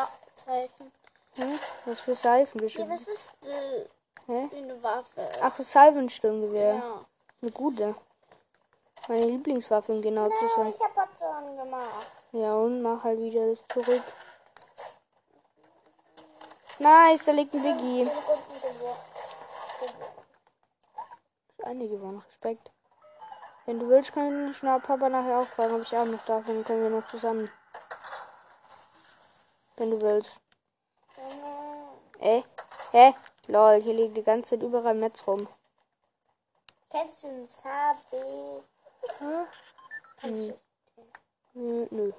Seifen. 0.45 0.93
Hm? 1.37 1.59
Was 1.85 2.01
für 2.01 2.17
Seifen 2.17 2.59
Ja, 2.61 2.65
bestimmt. 2.65 2.91
was 2.91 3.01
ist 3.03 3.35
äh, 3.53 3.87
Hä? 4.27 4.49
eine 4.57 4.83
Waffe? 4.83 5.29
Ach, 5.43 5.57
Salvensturmgewehr. 5.59 6.75
ja. 6.75 7.05
Eine 7.43 7.51
gute. 7.53 7.95
Meine 9.09 9.27
Lieblingswaffe, 9.27 9.93
um 9.93 10.03
genau 10.03 10.27
zu 10.29 10.35
Ja, 10.45 10.51
sein. 10.57 10.75
ich 10.77 10.81
hab 10.81 10.95
Patron 10.95 11.57
gemacht. 11.57 12.07
Ja, 12.33 12.55
und 12.57 12.83
mach 12.83 13.05
halt 13.05 13.21
wieder 13.21 13.47
das 13.55 13.59
zurück. 13.73 14.03
Nice, 16.81 17.25
da 17.25 17.33
liegt 17.33 17.55
ein 17.55 17.62
Biggie. 17.62 18.03
Ist 18.03 18.12
eine 21.65 21.89
gewonnen. 21.89 22.23
Respekt. 22.29 22.71
Wenn 23.67 23.79
du 23.79 23.89
willst, 23.89 24.12
kann 24.12 24.51
ich 24.51 24.62
mal 24.62 24.81
Papa 24.81 25.09
nachher 25.09 25.39
auch 25.39 25.47
fragen, 25.49 25.75
ob 25.77 25.83
ich 25.83 25.97
auch 25.97 26.05
noch 26.05 26.25
darf. 26.25 26.45
Dann 26.47 26.65
können 26.65 26.83
wir 26.83 26.91
noch 26.91 27.07
zusammen. 27.07 27.51
Wenn 29.77 29.91
du 29.91 30.01
willst. 30.01 30.41
Äh? 32.19 32.43
Hä? 32.93 33.15
Lol, 33.49 33.83
hier 33.83 33.95
liegt 33.95 34.17
die 34.17 34.23
ganze 34.23 34.51
Zeit 34.51 34.62
überall 34.62 34.95
Metz 34.95 35.27
rum. 35.27 35.47
Kennst 36.91 37.23
du 37.23 37.29
ein 37.29 37.47
Sabe? 37.47 38.65
Hm? 39.19 39.47
Kannst 40.21 40.41
du? 40.51 40.59
Nö, 41.55 41.87
nö. 41.91 42.12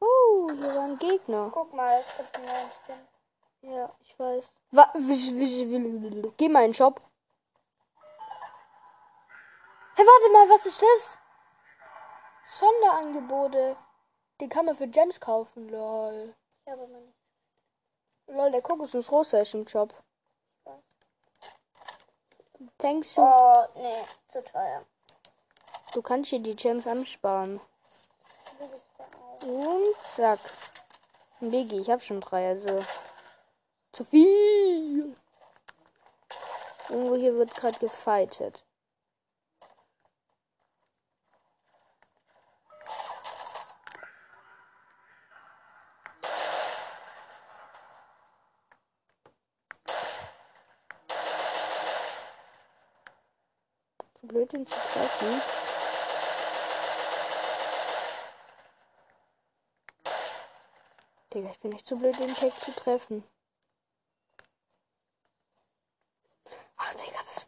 Oh, 0.00 0.48
hier 0.50 0.74
war 0.74 0.84
ein 0.84 0.98
Gegner. 0.98 1.50
Guck 1.52 1.72
mal, 1.74 2.00
es 2.00 2.16
gibt 2.16 2.36
einen 2.36 2.46
neuen 2.46 2.70
Skin. 2.70 3.08
Ja, 3.60 3.90
ich 4.00 4.18
weiß. 4.18 4.52
Wa 4.70 4.90
wisch, 4.94 5.32
wisch, 5.32 5.68
wisch, 5.68 6.32
Geh 6.36 6.48
mal 6.48 6.64
in 6.64 6.70
den 6.70 6.74
Shop. 6.74 7.00
Hey, 9.94 10.06
warte 10.06 10.32
mal, 10.32 10.48
was 10.48 10.66
ist 10.66 10.80
das? 10.80 11.18
Sonderangebote. 12.50 13.76
Den 14.40 14.48
kann 14.48 14.66
man 14.66 14.76
für 14.76 14.86
Gems 14.86 15.18
kaufen, 15.20 15.68
lol. 15.68 16.34
Ich 16.64 16.70
habe 16.70 16.82
aber 16.82 16.98
nicht. 16.98 17.14
Lol, 18.28 18.50
der 18.52 18.62
rosa 18.62 19.38
ist 19.40 19.54
im 19.54 19.66
Shop. 19.66 19.94
Denkst 22.82 23.14
du, 23.14 23.22
Oh, 23.22 23.64
nee, 23.76 24.04
zu 24.28 24.42
teuer. 24.42 24.84
du 25.94 26.02
kannst 26.02 26.30
hier 26.30 26.40
die 26.40 26.56
Gems 26.56 26.86
ansparen? 26.86 27.60
Und 29.42 29.96
zack. 30.04 30.40
Biggie, 31.40 31.80
ich 31.80 31.90
hab 31.90 32.02
schon 32.02 32.20
drei, 32.20 32.48
also. 32.48 32.80
Zu 33.92 34.04
viel. 34.04 35.16
Irgendwo 36.88 37.16
hier 37.16 37.34
wird 37.34 37.54
gerade 37.54 37.78
gefightet. 37.78 38.64
Blöd, 54.28 54.52
ihn 54.52 54.66
zu 54.66 54.78
treffen. 54.78 55.42
Digga, 61.34 61.50
ich 61.50 61.58
bin 61.60 61.72
nicht 61.72 61.86
zu 61.86 61.96
blöd, 61.98 62.18
den 62.18 62.34
Keck 62.34 62.52
zu 62.52 62.72
treffen. 62.74 63.24
Ach, 66.76 66.94
Digga, 66.94 67.18
das. 67.26 67.46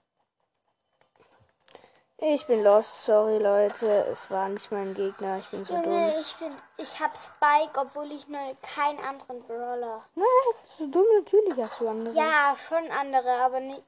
Ich 2.22 2.46
bin 2.46 2.62
lost, 2.62 3.04
sorry 3.04 3.38
Leute. 3.38 3.86
Es 4.12 4.30
war 4.30 4.48
nicht 4.50 4.70
mein 4.70 4.92
Gegner, 4.92 5.38
ich 5.38 5.48
bin 5.48 5.64
so 5.64 5.72
dumm. 5.74 5.84
Junge, 5.84 6.20
ich 6.20 6.34
finde, 6.34 6.62
ich 6.76 7.00
hab 7.00 7.12
Spike, 7.16 7.80
obwohl 7.80 8.12
ich 8.12 8.28
nur 8.28 8.54
keinen 8.60 9.00
anderen 9.00 9.42
Brawler. 9.46 10.04
Nein, 10.14 10.26
bist 10.62 10.80
du 10.80 10.86
dumm? 10.88 11.06
Natürlich 11.18 11.56
hast 11.56 11.80
du 11.80 11.88
andere. 11.88 12.14
Ja, 12.14 12.54
schon 12.68 12.90
andere, 12.90 13.40
aber 13.40 13.60
nicht, 13.60 13.82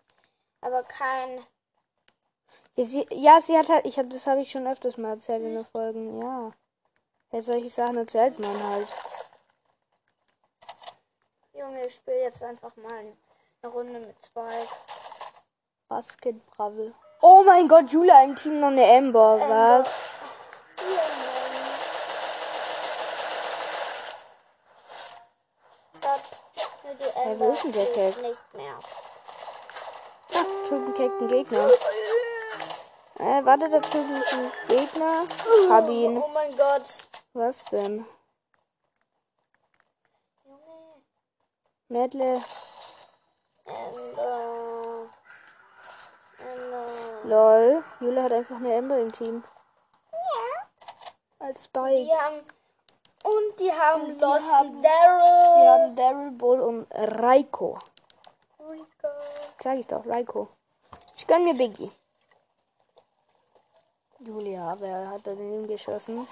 aber 0.63 0.83
kein. 0.85 1.45
Ja, 2.75 2.85
sie, 2.85 3.07
ja, 3.11 3.41
sie 3.41 3.59
hat 3.59 3.69
halt, 3.69 3.87
ich 3.87 3.99
hab, 3.99 4.09
das 4.09 4.27
habe 4.27 4.41
ich 4.41 4.51
schon 4.51 4.67
öfters 4.67 4.97
mal 4.97 5.11
erzählt 5.11 5.43
in 5.43 5.55
den 5.55 5.65
Folgen, 5.65 6.21
ja. 6.23 6.53
Ja, 7.31 7.41
solche 7.43 7.69
Sachen 7.69 7.99
erzählt 7.99 8.39
man 8.39 8.63
halt. 8.71 8.89
Junge, 11.53 11.87
ich 11.87 11.95
spiele 11.95 12.23
jetzt 12.23 12.43
einfach 12.43 12.75
mal 12.77 13.15
eine 13.63 13.73
Runde 13.73 14.01
mit 14.01 14.17
Spike. 14.25 14.69
Basket 15.89 16.47
Bravel. 16.51 16.95
Oh 17.21 17.43
mein 17.45 17.69
Gott, 17.69 17.91
Julia 17.91 18.25
im 18.25 18.37
Team 18.37 18.59
noch 18.59 18.69
eine 18.69 18.85
Amber, 18.85 19.39
was? 19.39 19.93
Hey, 27.15 27.39
wo 27.39 27.51
ist 27.51 27.65
denn 27.65 27.73
der 27.73 27.87
Cake? 27.87 28.21
Nicht 28.21 28.55
mehr. 28.55 28.77
Ah, 30.35 30.93
kickt 30.97 31.21
ein 31.21 31.29
Gegner. 31.29 31.69
Äh, 33.23 33.45
warte, 33.45 33.69
da 33.71 33.79
drüben 33.79 34.17
ist 34.21 34.33
ein 34.33 34.53
Gegner. 34.69 35.23
Hab 35.71 35.89
ihn. 35.89 36.19
Oh 36.19 36.29
mein 36.35 36.51
Gott. 36.57 36.83
Was 37.35 37.65
denn? 37.67 38.05
Junge. 40.45 41.03
Medle. 41.89 42.43
Amber. 43.65 45.09
Amber. 46.41 46.87
Lol. 47.25 47.85
Julia 48.01 48.23
hat 48.25 48.33
einfach 48.33 48.57
eine 48.57 48.77
Amber 48.79 48.99
im 48.99 49.13
Team. 49.13 49.45
Ja. 50.11 51.47
Als 51.47 51.65
Spike. 51.65 52.05
Die 52.05 52.11
haben. 52.13 52.41
Und 53.25 53.61
die 53.61 53.73
haben 53.73 54.03
Und 54.03 54.15
die 54.17 54.21
Lost 54.21 54.53
haben- 54.53 54.83
Daryl. 54.83 55.63
Wir 55.63 55.71
haben 55.71 55.95
Daryl 55.97 56.31
Bull 56.33 56.61
und 56.61 56.87
Raiko. 56.91 57.79
Rico. 58.59 59.09
Sag 59.63 59.79
ich 59.79 59.87
doch, 59.87 60.05
Raiko. 60.07 60.49
Ich 61.15 61.25
gönn 61.29 61.45
mir 61.45 61.55
Biggie. 61.55 61.93
Julia, 64.25 64.77
wer 64.79 65.09
hat 65.11 65.27
da 65.27 65.35
daneben 65.35 65.67
geschossen? 65.67 66.29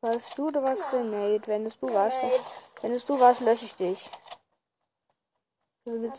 Warst 0.00 0.38
du 0.38 0.48
oder 0.48 0.62
warst 0.62 0.92
du 0.92 1.02
Nate? 1.02 1.48
Wenn 1.48 1.66
es 1.66 1.78
du 1.78 1.92
warst, 1.92 2.22
Nate. 2.22 2.40
wenn 2.80 2.94
es 2.94 3.04
du 3.04 3.18
warst, 3.18 3.40
lösche 3.40 3.64
ich 3.64 3.74
dich. 3.74 4.10
Eh 5.84 5.90
schon 5.90 6.12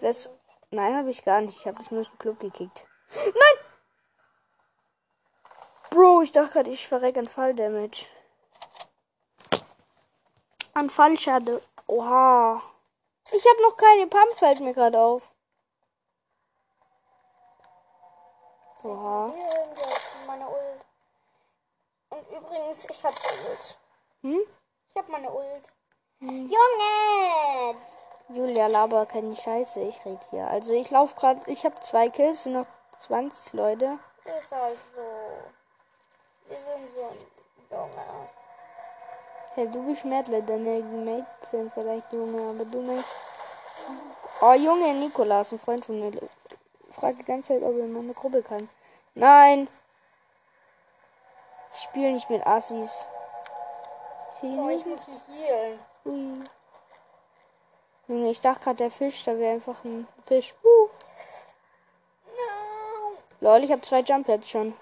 das, 0.00 0.28
nein, 0.70 0.96
habe 0.96 1.10
ich 1.10 1.24
gar 1.24 1.40
nicht. 1.40 1.58
Ich 1.58 1.66
habe 1.66 1.78
dich 1.78 1.90
nur 1.90 2.00
aus 2.00 2.10
dem 2.10 2.18
Club 2.18 2.40
gekickt. 2.40 2.86
Nein! 3.14 3.58
Bro, 5.90 6.22
ich 6.22 6.32
dachte 6.32 6.54
gerade, 6.54 6.70
ich 6.70 6.88
verreck 6.88 7.16
an 7.16 7.28
Falldamage. 7.28 8.06
An 10.72 10.90
Fallschade. 10.90 11.62
Oha. 11.86 12.60
Ich 13.30 13.46
habe 13.46 13.62
noch 13.62 13.76
keine 13.76 14.08
Pump, 14.08 14.36
fällt 14.36 14.60
mir 14.60 14.74
gerade 14.74 14.98
auf. 14.98 15.22
Oha. 18.84 19.32
Meine 20.26 20.46
Ult. 20.46 20.84
Und 22.10 22.30
übrigens, 22.36 22.84
ich 22.84 23.02
hab 23.02 23.14
Ult. 23.14 23.78
Hm? 24.20 24.40
Ich 24.90 24.96
hab 24.96 25.08
meine 25.08 25.30
Ult. 25.30 25.72
Junge! 26.20 27.76
Julia, 28.28 28.66
laber 28.66 29.06
keine 29.06 29.34
Scheiße, 29.34 29.80
ich 29.80 30.04
red 30.04 30.18
hier. 30.30 30.46
Also 30.48 30.74
ich 30.74 30.90
laufe 30.90 31.14
gerade, 31.16 31.40
ich 31.46 31.64
habe 31.64 31.80
zwei 31.80 32.10
Kills, 32.10 32.42
sind 32.42 32.52
noch 32.52 32.66
20 33.06 33.54
Leute. 33.54 33.98
Ist 34.24 34.52
halt 34.52 34.78
so. 34.94 35.02
Wir 36.48 36.56
sind 36.56 36.94
so 36.94 37.04
ein 37.04 37.16
Junge. 37.70 38.28
Hey, 39.54 39.70
du 39.70 39.82
bist 39.86 40.04
Mädle, 40.04 40.42
deine 40.42 40.80
Mates 40.80 41.50
sind 41.50 41.72
vielleicht 41.72 42.12
Junge, 42.12 42.50
aber 42.50 42.64
du 42.66 42.82
nicht. 42.82 43.08
Oh, 44.42 44.52
Junge, 44.52 44.92
Nikolas, 44.92 45.52
ein 45.52 45.58
Freund 45.58 45.84
von 45.86 46.00
mir, 46.00 46.12
fragt 46.94 47.18
die 47.18 47.24
ganze 47.24 47.54
Zeit, 47.54 47.62
ob 47.62 47.76
er 47.76 47.84
in 47.84 47.92
meine 47.92 48.14
Gruppe 48.14 48.42
kann. 48.42 48.68
Nein! 49.14 49.68
Ich 51.74 51.82
spiele 51.82 52.12
nicht 52.12 52.30
mit 52.30 52.46
Assis. 52.46 53.06
Oh, 54.42 54.66
nicht 54.66 54.80
ich 54.80 54.86
muss 54.86 55.08
mich 55.08 55.28
healen. 55.28 55.78
Ui. 56.04 56.44
Junge, 58.08 58.30
ich 58.30 58.40
dachte 58.40 58.64
gerade, 58.64 58.76
der 58.76 58.90
Fisch, 58.90 59.24
da 59.24 59.36
wäre 59.38 59.54
einfach 59.54 59.82
ein 59.84 60.06
Fisch. 60.26 60.54
Uh. 60.62 60.88
No. 62.26 63.16
Lol, 63.40 63.64
ich 63.64 63.72
habe 63.72 63.82
zwei 63.82 64.00
Jump 64.00 64.26
Pads 64.26 64.50
schon. 64.50 64.74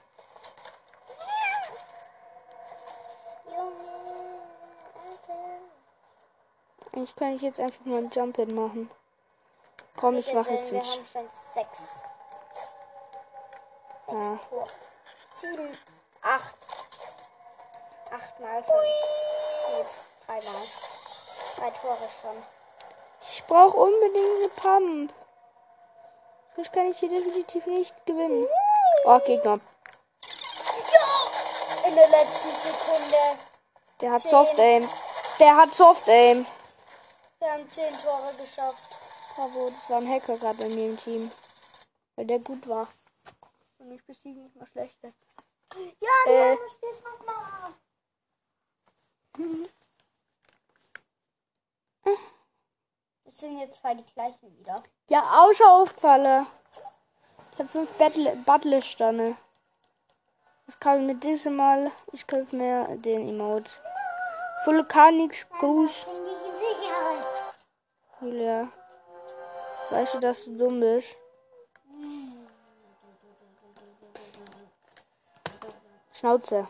Eigentlich 6.92 7.16
kann 7.16 7.36
ich 7.36 7.42
jetzt 7.42 7.60
einfach 7.60 7.84
mal 7.84 7.98
ein 7.98 8.10
Jump 8.10 8.36
Pad 8.36 8.50
machen. 8.50 8.90
Komm, 10.02 10.16
ich 10.16 10.32
mache 10.34 10.54
jetzt 10.54 10.72
Wir 10.72 10.80
ein 10.80 10.84
haben 10.84 11.06
schon 11.06 11.28
sechs. 11.54 11.54
Sechs 11.54 11.78
Ja. 14.08 14.36
Tore. 14.50 14.66
Sieben, 15.40 15.78
acht. 16.22 16.56
Achtmal 18.10 18.64
schon. 18.64 19.78
Jetzt 19.78 20.08
dreimal. 20.26 20.62
Drei 21.56 21.70
Tore 21.70 22.08
schon. 22.20 22.42
Ich 23.20 23.44
brauche 23.44 23.76
unbedingt 23.76 24.40
eine 24.40 24.48
Pump. 24.48 25.14
Sonst 26.56 26.72
kann 26.72 26.90
ich 26.90 26.98
hier 26.98 27.08
definitiv 27.08 27.64
nicht 27.66 27.94
gewinnen. 28.04 28.48
Oh, 29.04 29.20
Gegner. 29.20 29.60
In 31.86 31.94
der 31.94 32.08
letzten 32.08 32.50
Sekunde. 32.50 33.38
Der 34.00 34.10
hat. 34.10 34.22
Soft 34.22 34.58
Aim. 34.58 34.88
Der 35.38 35.56
hat 35.56 35.70
Soft 35.70 36.08
Aim. 36.08 36.44
Wir 37.38 37.52
haben 37.52 37.70
zehn 37.70 37.96
Tore 38.00 38.34
geschafft. 38.34 39.01
Bravo, 39.34 39.70
das 39.70 39.90
war 39.90 39.98
ein 39.98 40.08
Hacker 40.08 40.36
gerade 40.36 40.58
bei 40.58 40.68
mir 40.68 40.88
im 40.90 40.98
Team. 40.98 41.30
Weil 42.16 42.26
der 42.26 42.38
gut 42.40 42.68
war. 42.68 42.88
Und 43.78 43.88
mich 43.88 44.04
besiegen 44.04 44.42
nicht 44.44 44.56
mal 44.56 44.66
schlechter. 44.66 45.12
Ja, 46.00 46.30
Äh. 46.30 46.50
ja, 46.50 46.56
spielt 46.68 47.02
nochmal. 47.04 47.72
Das 53.24 53.36
sind 53.38 53.58
jetzt 53.58 53.80
zwei 53.80 53.94
die 53.94 54.04
gleichen 54.12 54.58
wieder. 54.58 54.82
Ja, 55.08 55.22
auch 55.22 55.52
schon 55.54 55.66
aufgefallen. 55.66 56.46
Ich 57.52 57.58
habe 57.58 57.68
fünf 57.68 57.90
Battle 57.92 58.36
Battle-Sterne. 58.44 59.36
Das 60.66 60.78
kann 60.78 61.00
ich 61.00 61.06
mit 61.06 61.24
diesem 61.24 61.56
Mal. 61.56 61.90
Ich 62.12 62.26
kaufe 62.26 62.54
mir 62.54 62.86
den 62.98 63.28
Emote. 63.28 63.70
Vulkanix 64.64 65.48
Gruß. 65.48 65.90
Ich. 65.90 66.10
Julia. 68.20 68.68
Weißt 69.92 70.14
du, 70.14 70.20
dass 70.20 70.44
du 70.46 70.56
dumm 70.56 70.80
bist? 70.80 71.14
Schnauze. 76.14 76.66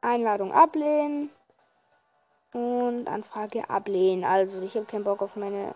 Einladung 0.00 0.50
ablehnen. 0.54 1.30
Und 2.54 3.06
Anfrage 3.06 3.68
ablehnen. 3.68 4.24
Also, 4.24 4.62
ich 4.62 4.74
habe 4.74 4.86
keinen 4.86 5.04
Bock 5.04 5.20
auf 5.20 5.36
meine. 5.36 5.74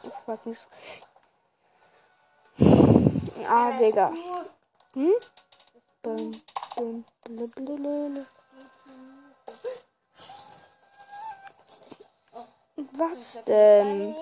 Ah, 3.46 3.76
Digga. 3.76 4.14
Hm? 4.94 5.12
Bum, 6.02 6.30
bum, 6.74 7.04
blablabla. 7.24 8.24
Was 12.92 13.42
denn? 13.44 14.14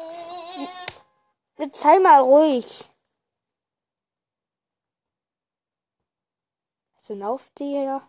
Jetzt 1.59 1.81
sei 1.81 1.99
mal 1.99 2.23
ruhig. 2.23 2.89
Also 6.97 7.23
auf 7.23 7.51
dir. 7.59 8.01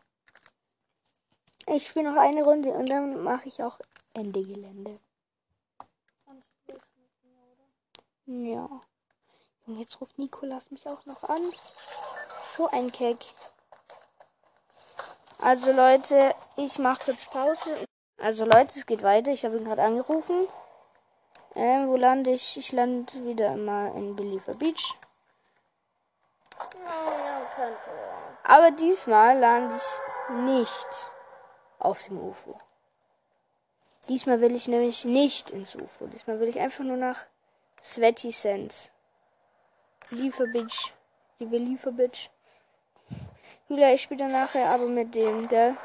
Ich 1.65 1.87
spiele 1.87 2.11
noch 2.13 2.21
eine 2.21 2.43
Runde 2.43 2.69
und 2.69 2.89
dann 2.89 3.21
mache 3.23 3.49
ich 3.49 3.61
auch 3.61 3.77
Ende 4.13 4.41
Gelände. 4.41 4.99
Ja. 8.25 8.69
Und 9.65 9.79
jetzt 9.79 9.99
ruft 9.99 10.17
Nikolas 10.17 10.71
mich 10.71 10.87
auch 10.87 11.05
noch 11.05 11.23
an. 11.23 11.41
So 12.55 12.69
ein 12.69 12.89
Keck. 12.93 13.17
Also 15.39 15.73
Leute, 15.73 16.33
ich 16.55 16.79
mache 16.79 17.03
kurz 17.03 17.25
Pause. 17.25 17.85
Also 18.19 18.45
Leute, 18.45 18.79
es 18.79 18.85
geht 18.85 19.03
weiter. 19.03 19.31
Ich 19.31 19.45
habe 19.45 19.57
ihn 19.57 19.65
gerade 19.65 19.83
angerufen. 19.83 20.47
Ähm, 21.55 21.87
wo 21.87 21.95
lande 21.95 22.31
ich? 22.31 22.57
Ich 22.57 22.71
lande 22.71 23.13
wieder 23.25 23.55
mal 23.55 23.95
in 23.95 24.15
Believer 24.15 24.53
Beach. 24.53 24.95
Aber 28.43 28.71
diesmal 28.71 29.37
lande 29.37 29.75
ich 29.75 30.35
nicht 30.45 30.87
auf 31.79 32.03
dem 32.05 32.19
UFO. 32.19 32.59
Diesmal 34.09 34.41
will 34.41 34.55
ich 34.55 34.67
nämlich 34.67 35.05
nicht 35.05 35.51
ins 35.51 35.75
UFO. 35.75 36.07
Diesmal 36.07 36.39
will 36.39 36.47
ich 36.47 36.59
einfach 36.59 36.83
nur 36.83 36.97
nach 36.97 37.25
Sweaty 37.83 38.31
Sense. 38.31 38.89
Believer 40.09 40.45
Beach. 40.45 40.93
Die 41.39 41.45
Believer 41.45 41.91
Beach. 41.91 42.31
Julia, 43.69 43.93
ich 43.93 44.01
spiele 44.01 44.27
nachher 44.27 44.69
aber 44.71 44.87
mit 44.87 45.13
dem, 45.13 45.47
gell? 45.49 45.75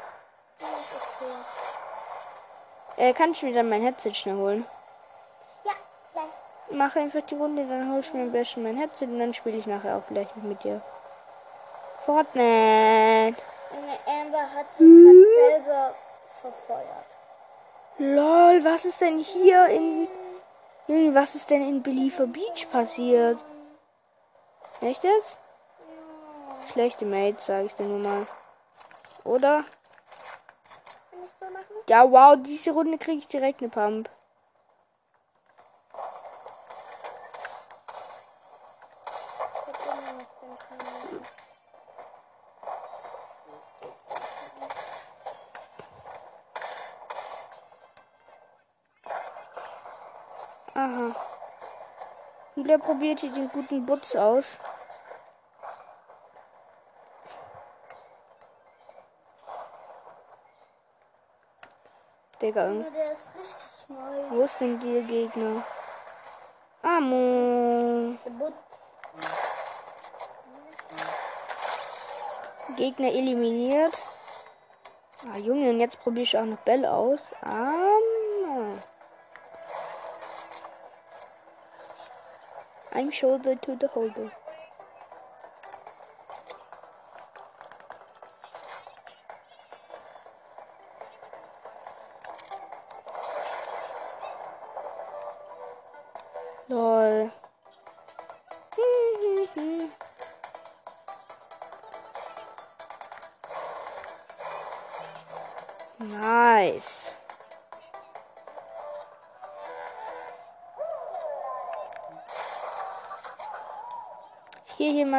Äh, 2.97 3.13
kann 3.13 3.31
ich 3.31 3.41
mir 3.43 3.53
dann 3.53 3.69
mein 3.69 3.81
Headset 3.81 4.13
schnell 4.13 4.35
holen? 4.35 4.65
Ja, 5.65 5.71
gleich. 6.13 6.23
Mach 6.71 6.95
einfach 6.95 7.21
die 7.21 7.35
Runde, 7.35 7.65
dann 7.67 7.91
hol 7.91 7.99
ich 7.99 8.13
mir 8.13 8.23
am 8.23 8.31
besten 8.31 8.63
mein 8.63 8.77
Headset 8.77 9.05
und 9.05 9.19
dann 9.19 9.33
spiele 9.33 9.57
ich 9.57 9.65
nachher 9.65 9.97
auch 9.97 10.03
vielleicht 10.07 10.35
noch 10.37 10.43
mit 10.43 10.63
dir. 10.63 10.81
Fortnite. 12.05 13.41
Eine 13.71 14.21
Amber 14.21 14.51
hat 14.53 14.67
sich 14.77 14.87
gerade 14.87 15.25
selber 15.25 15.95
verfeuert. 16.41 17.05
Lol, 17.97 18.63
was 18.63 18.85
ist 18.85 19.01
denn 19.01 19.19
hier 19.19 19.65
in. 19.67 20.07
Junge, 20.87 21.15
was 21.15 21.35
ist 21.35 21.49
denn 21.49 21.67
in 21.67 21.81
Believer 21.81 22.27
Beach 22.27 22.67
passiert? 22.71 23.37
Echt 24.81 25.03
jetzt? 25.03 25.37
Schlechte 26.71 27.05
Mates, 27.05 27.45
sage 27.45 27.65
ich 27.65 27.73
dir 27.75 27.85
nur 27.85 27.99
mal. 27.99 28.25
Oder? 29.23 29.63
Kann 31.11 31.19
ich 31.23 31.31
so 31.39 31.45
machen? 31.53 31.72
Ja, 31.89 32.09
wow, 32.09 32.37
diese 32.41 32.71
Runde 32.71 32.97
kriege 32.97 33.19
ich 33.19 33.27
direkt 33.27 33.61
eine 33.61 33.69
Pump. 33.69 34.09
Aha. 50.75 51.15
Julia 52.55 52.77
probiert 52.77 53.19
hier 53.19 53.31
den 53.31 53.49
guten 53.49 53.85
Butz 53.85 54.15
aus. 54.15 54.45
Digga, 62.43 62.67
Nur 62.67 62.91
der 62.91 63.13
ist 63.13 63.21
richtig 63.39 63.87
neu. 63.87 64.23
wo 64.31 64.41
ist 64.43 64.59
denn 64.59 64.77
der 64.81 65.01
Gegner? 65.03 65.63
Amo. 66.81 68.15
Gegner 72.75 73.07
eliminiert. 73.13 73.93
Ah, 75.31 75.37
Junge, 75.37 75.69
und 75.69 75.79
jetzt 75.79 76.01
probiere 76.01 76.23
ich 76.23 76.37
auch 76.37 76.43
noch 76.43 76.57
Bell 76.59 76.85
aus. 76.85 77.21
Ah. 77.43 77.79
I'm 82.91 83.09
shoulder 83.09 83.55
to 83.61 83.77
the 83.79 83.87
holder. 83.87 84.31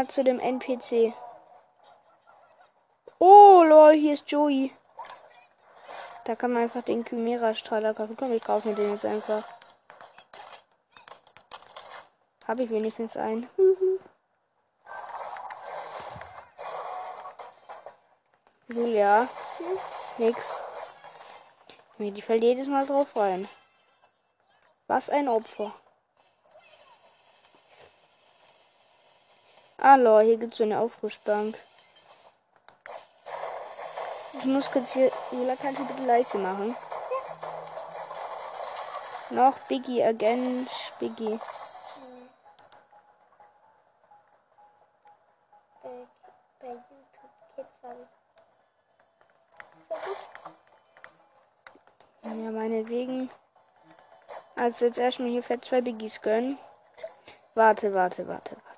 Mal 0.04 0.08
zu 0.10 0.24
dem 0.24 0.40
NPC. 0.40 1.14
Oh, 3.18 3.62
lol, 3.66 3.92
hier 3.94 4.12
ist 4.14 4.30
Joey. 4.30 4.72
Da 6.24 6.34
kann 6.36 6.52
man 6.52 6.64
einfach 6.64 6.82
den 6.82 7.04
Chimera-Strahler 7.04 7.94
kaufen. 7.94 8.16
Komm, 8.16 8.32
ich 8.32 8.42
kaufe 8.42 8.68
mir 8.68 8.74
den 8.74 8.92
jetzt 8.92 9.06
einfach. 9.06 9.46
Habe 12.46 12.64
ich 12.64 12.70
wenigstens 12.70 13.16
einen. 13.16 13.48
Julia. 18.68 19.28
Nix. 20.18 20.38
Nee, 21.98 22.10
die 22.10 22.22
fällt 22.22 22.42
jedes 22.42 22.66
Mal 22.66 22.86
drauf 22.86 23.14
rein. 23.16 23.48
Was 24.86 25.08
ein 25.10 25.28
Opfer. 25.28 25.74
Ah, 29.86 29.96
lol, 29.96 30.24
hier 30.24 30.38
gibt's 30.38 30.56
so 30.56 30.64
eine 30.64 30.78
Aufrüstbank. 30.78 31.58
Ich 34.32 34.46
muss 34.46 34.70
kurz 34.70 34.94
hier. 34.94 35.12
Jula, 35.30 35.56
kannst 35.56 35.78
du 35.78 35.84
bitte 35.84 36.06
leise 36.06 36.38
machen? 36.38 36.74
Noch 39.28 39.58
Biggie 39.68 40.02
Agent. 40.02 40.70
Biggie. 41.00 41.38
Ja, 52.22 52.50
meinetwegen. 52.50 53.30
Also 54.56 54.86
jetzt 54.86 54.96
erstmal 54.96 55.28
hier 55.28 55.42
fett 55.42 55.62
zwei 55.62 55.82
Biggies 55.82 56.22
gönnen. 56.22 56.58
Warte, 57.54 57.92
warte, 57.92 58.26
warte, 58.26 58.56
warte, 58.56 58.73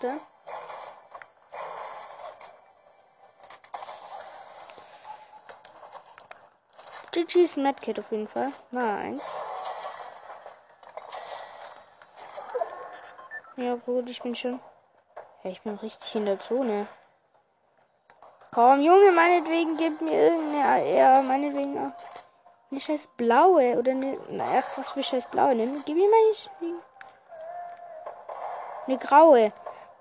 Kiste. 0.00 0.20
GG's 7.12 7.56
Medkit 7.56 7.98
auf 7.98 8.10
jeden 8.10 8.28
Fall. 8.28 8.52
Nice. 8.70 9.22
Ja, 13.56 13.74
gut, 13.74 14.08
ich 14.08 14.22
bin 14.22 14.34
schon. 14.34 14.60
Ja, 15.42 15.50
ich 15.50 15.60
bin 15.62 15.76
richtig 15.76 16.14
in 16.14 16.24
der 16.24 16.38
Zone. 16.38 16.86
Komm, 18.52 18.80
Junge, 18.80 19.12
meinetwegen 19.12 19.76
gib 19.76 20.00
mir 20.00 20.30
irgendeine. 20.30 20.96
Ja, 20.96 21.22
meinetwegen. 21.22 21.92
Eine 22.70 22.80
scheiß 22.80 23.08
blaue. 23.16 23.76
Oder 23.76 23.90
eine. 23.92 24.18
Na, 24.28 24.44
ach, 24.58 24.78
was 24.78 24.92
für 24.92 25.02
scheiß 25.02 25.26
blaue. 25.26 25.54
Ne? 25.54 25.82
Gib 25.84 25.96
mir 25.96 26.08
mal 26.08 26.80
eine 28.86 28.98
graue. 28.98 29.52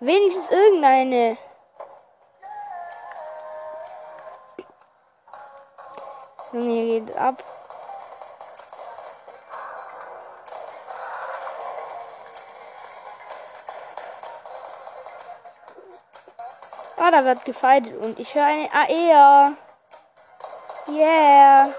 Wenigstens 0.02 0.50
irgendeine. 0.50 1.38
Junge, 6.54 6.72
hier 6.72 7.02
geht 7.02 7.18
ab. 7.18 7.43
Ah, 16.97 17.12
da 17.12 17.26
wird 17.26 17.43
gefeitet 17.43 17.95
und 17.97 18.20
ich 18.20 18.34
höre 18.36 18.45
eine 18.45 18.70
AEA. 18.74 19.54
Yeah. 20.88 21.74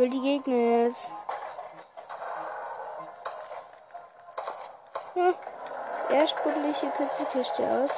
Will 0.00 0.08
die 0.08 0.20
Gegner 0.22 0.86
jetzt. 0.86 1.08
Hm. 5.12 5.34
Erst 6.08 6.42
buddel 6.42 6.70
ich 6.70 6.78
hier 6.78 6.90
kurz 6.92 7.18
die 7.18 7.24
Kiste 7.26 7.62
aus. 7.68 7.90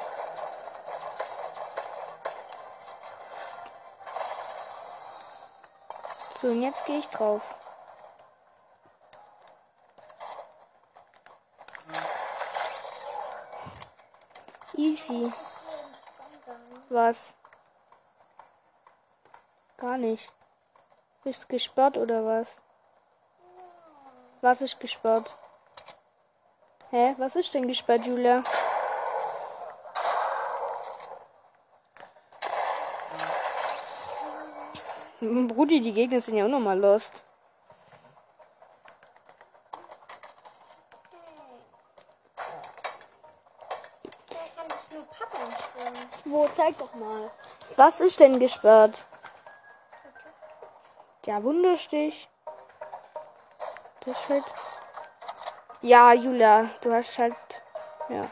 So, 6.41 6.49
und 6.49 6.63
jetzt 6.63 6.85
gehe 6.87 6.99
ich 6.99 7.09
drauf. 7.09 7.41
Easy. 14.75 15.33
Was? 16.89 17.17
Gar 19.77 19.99
nicht. 19.99 20.42
Bist 21.25 21.49
gesperrt 21.49 21.97
oder 21.97 22.25
was? 22.27 22.49
Was 24.41 24.61
ist 24.61 24.81
gesperrt? 24.81 25.33
Hä? 26.91 27.15
Was 27.19 27.37
ist 27.37 27.55
denn 27.55 27.69
gesperrt, 27.69 28.05
Julia? 28.05 28.43
Brudi, 35.21 35.81
die 35.81 35.93
Gegner 35.93 36.21
sind 36.21 36.37
ja 36.39 36.45
auch 36.45 36.49
nochmal 36.49 36.79
lost. 36.81 37.13
Wo? 46.25 46.49
Zeig 46.57 46.77
doch 46.79 46.93
mal. 46.95 47.31
Was 47.77 48.01
ist 48.01 48.19
denn 48.19 48.41
gesperrt? 48.41 48.95
Der 51.27 51.43
Wunderstich. 51.45 52.29
Das 54.05 54.21
ist 54.21 54.29
halt. 54.29 54.45
Ja, 55.81 56.13
Julia, 56.13 56.69
du 56.81 56.93
hast 56.93 57.19
halt. 57.19 57.35
Ja. 58.09 58.23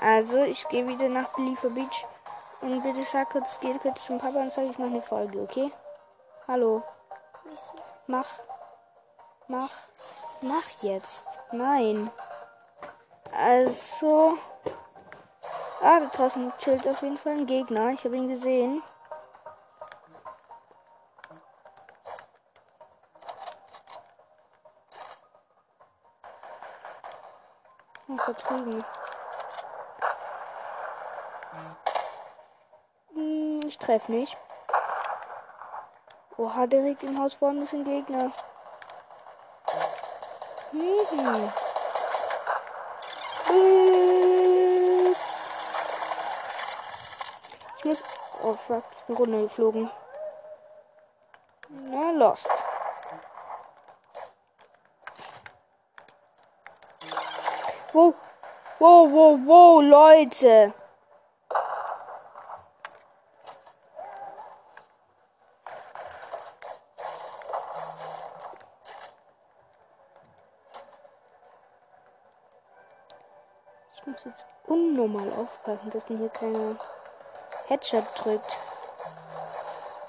Also, 0.00 0.38
ich 0.42 0.68
gehe 0.68 0.86
wieder 0.88 1.08
nach 1.08 1.28
Believer 1.34 1.70
Beach. 1.70 2.04
Und 2.60 2.82
bitte 2.82 3.02
sag 3.02 3.30
kurz, 3.30 3.58
geh 3.60 3.78
kurz 3.78 4.04
zum 4.04 4.18
Papa 4.18 4.38
und 4.38 4.52
sag, 4.52 4.64
ich 4.64 4.78
mache 4.78 4.90
eine 4.90 5.02
Folge, 5.02 5.40
okay? 5.40 5.72
Hallo. 6.48 6.82
Mach. 8.06 8.28
Mach. 9.48 9.70
Mach 10.40 10.82
jetzt. 10.82 11.26
Nein. 11.52 12.10
Also. 13.32 14.38
Ah, 15.80 16.00
da 16.00 16.06
draußen 16.06 16.52
chillt 16.58 16.86
auf 16.86 17.02
jeden 17.02 17.16
Fall 17.16 17.32
ein 17.32 17.46
Gegner. 17.46 17.90
Ich 17.90 18.04
habe 18.04 18.16
ihn 18.16 18.28
gesehen. 18.28 18.82
Ach, 28.16 28.26
da 28.26 28.32
drüben. 28.32 28.84
Ich 34.02 34.06
treffe 34.06 34.12
nicht. 34.12 34.36
Oha, 36.36 36.66
direkt 36.66 37.04
im 37.04 37.20
Haus 37.20 37.34
vorne 37.34 37.62
ist 37.62 37.72
ein 37.72 37.84
Gegner. 37.84 38.32
Mhm. 40.72 41.52
Ich 47.78 47.84
muss. 47.84 48.02
Oh 48.42 48.54
fuck, 48.66 48.84
ich 48.96 49.04
bin 49.04 49.16
runtergeflogen. 49.16 49.90
Na, 51.68 52.10
lost. 52.10 52.48
Wow. 57.92 58.14
Wow, 58.78 59.12
wow, 59.12 59.38
wow, 59.46 59.80
Leute. 59.80 60.74
Ich 74.02 74.06
muss 74.08 74.24
jetzt 74.24 74.46
unnormal 74.66 75.30
aufpassen, 75.72 75.90
dass 75.90 76.08
mir 76.08 76.18
hier 76.18 76.28
keiner 76.28 76.76
Headshot 77.68 78.04
drückt. 78.16 78.56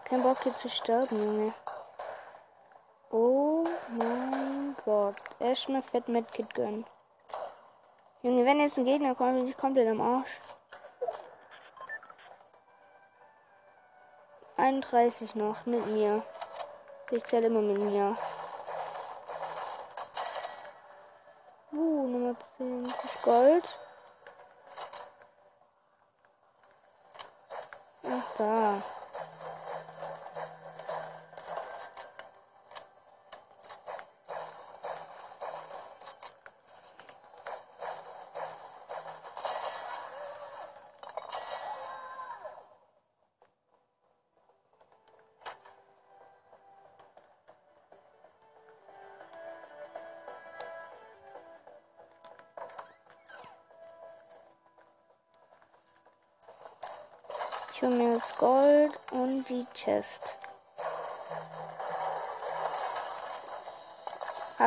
Kein 0.05 0.24
Bock 0.24 0.38
hier 0.43 0.55
zu 0.57 0.70
sterben, 0.70 1.24
Junge. 1.24 1.53
Oh 3.11 3.64
mein 3.89 4.76
Gott. 4.86 5.16
Erstmal 5.39 5.82
Fett 5.82 6.07
Medkit 6.07 6.53
gönnen. 6.53 6.86
Junge, 8.22 8.45
wenn 8.45 8.59
jetzt 8.59 8.78
ein 8.78 8.86
Gegner 8.86 9.16
kommt, 9.16 9.36
bin 9.36 9.47
ich 9.47 9.57
komplett 9.57 9.88
am 9.88 10.01
Arsch. 10.01 10.38
31 14.57 15.36
noch 15.36 15.66
mit 15.66 15.86
mir. 15.88 16.24
Ich 17.11 17.24
zähle 17.26 17.47
immer 17.47 17.61
mit 17.61 17.82
mir. 17.82 18.16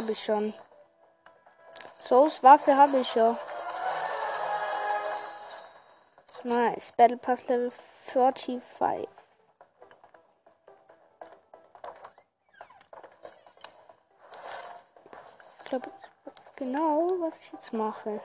Habe 0.07 0.13
ich 0.13 0.25
schon. 0.25 0.55
Souls 1.99 2.41
Waffe 2.41 2.77
habe 2.77 2.99
ich 2.99 3.11
schon. 3.11 3.37
Nice. 6.45 6.93
Battle 6.97 7.17
Pass 7.17 7.41
Level 7.49 7.73
45. 8.13 9.09
Ich 15.59 15.65
glaube, 15.65 15.91
genau, 16.55 17.11
was 17.19 17.37
ich 17.41 17.53
jetzt 17.53 17.73
mache. 17.73 18.21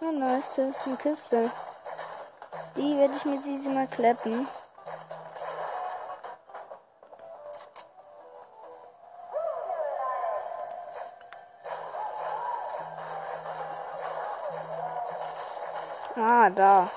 Oh 0.00 0.10
nice, 0.10 0.42
das 0.56 0.70
ist 0.70 0.86
eine 0.88 0.96
Kiste. 0.96 1.50
Die 2.74 2.98
werde 2.98 3.14
ich 3.14 3.24
mit 3.24 3.44
diesem 3.44 3.74
mal 3.74 3.86
kleppen. 3.86 4.48
Ah, 16.16 16.50
da. 16.50 16.88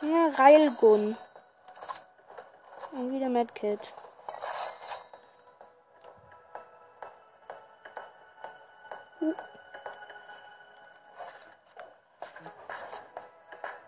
Ja, 0.00 0.30
Railgun. 0.38 1.16
Und 2.92 3.12
wieder 3.12 3.28
Medkit. 3.28 3.80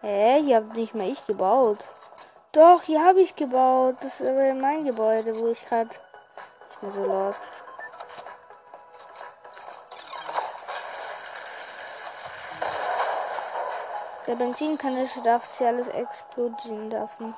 Hä, 0.02 0.42
hier 0.42 0.56
habe 0.56 0.66
nicht 0.74 0.94
mehr 0.94 1.08
ich 1.08 1.26
gebaut. 1.26 1.78
Doch, 2.52 2.82
hier 2.82 3.04
habe 3.04 3.20
ich 3.20 3.36
gebaut. 3.36 3.96
Das 4.00 4.20
ist 4.20 4.26
aber 4.26 4.54
mein 4.54 4.84
Gebäude, 4.84 5.38
wo 5.38 5.48
ich 5.48 5.64
gerade 5.66 5.88
nicht 5.88 6.82
mehr 6.82 6.90
so 6.90 7.04
lost. 7.04 7.49
Der 14.30 14.36
Benzinkanister 14.36 15.22
darf 15.22 15.44
sich 15.44 15.66
alles 15.66 15.88
explodieren 15.88 16.88
dürfen. 16.88 17.34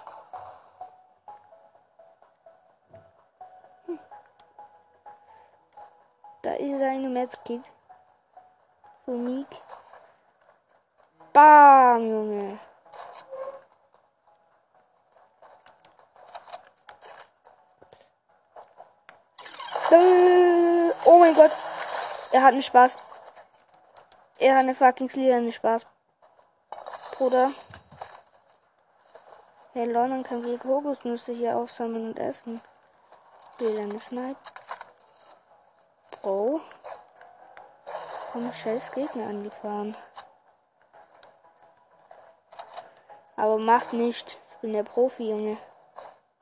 Hm. 3.86 3.98
Da 6.42 6.52
ist 6.52 6.82
eine 6.82 7.08
Medkit. 7.08 7.62
Für 9.06 9.12
Nick. 9.12 9.46
Bam, 11.32 12.10
Junge. 12.10 12.58
Äh, 19.90 20.90
oh 21.06 21.18
mein 21.18 21.34
Gott. 21.34 21.52
Er 22.32 22.42
hat 22.42 22.52
einen 22.52 22.62
Spaß. 22.62 22.98
Er 24.40 24.56
hat 24.56 24.60
eine 24.64 24.74
fucking 24.74 25.08
Slider, 25.08 25.36
einen 25.36 25.52
Spaß. 25.52 25.86
Bruder. 27.22 27.52
Hey, 29.74 29.84
London 29.84 30.24
kann 30.24 30.44
wie 30.44 30.58
Kokos 30.58 31.04
müsste 31.04 31.30
hier 31.30 31.56
aufsammeln 31.56 32.08
und 32.08 32.18
essen. 32.18 32.60
Will 33.58 33.78
eine 33.78 34.00
Snipe. 34.00 34.40
Bro. 36.10 36.60
Komm, 38.32 38.52
scheiß 38.52 38.90
Gegner 38.90 39.28
angefahren. 39.28 39.96
Aber 43.36 43.56
macht 43.56 43.92
nicht. 43.92 44.36
Ich 44.50 44.56
bin 44.56 44.72
der 44.72 44.82
Profi, 44.82 45.30
Junge. 45.30 45.58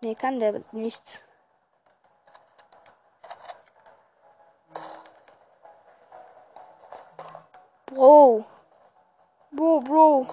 Mir 0.00 0.14
kann 0.14 0.40
der 0.40 0.62
nichts. 0.72 1.18
Bro. 7.84 8.46
Bro, 9.50 9.80
Bro. 9.80 10.26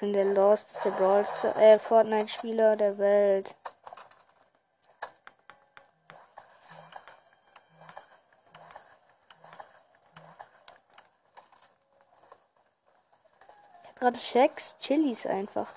Bin 0.00 0.12
der 0.12 0.24
losteste 0.24 0.90
Brawl 0.92 1.24
äh, 1.58 1.78
Fortnite-Spieler 1.78 2.76
der 2.76 2.98
Welt. 2.98 3.54
gerade 14.00 14.18
Shacks, 14.18 14.74
Chilis 14.80 15.26
einfach. 15.26 15.68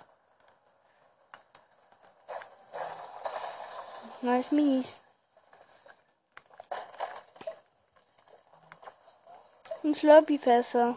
Nice 4.22 4.52
mies. 4.52 5.00
Ein 9.84 9.94
Slurpee-Fässer. 9.94 10.96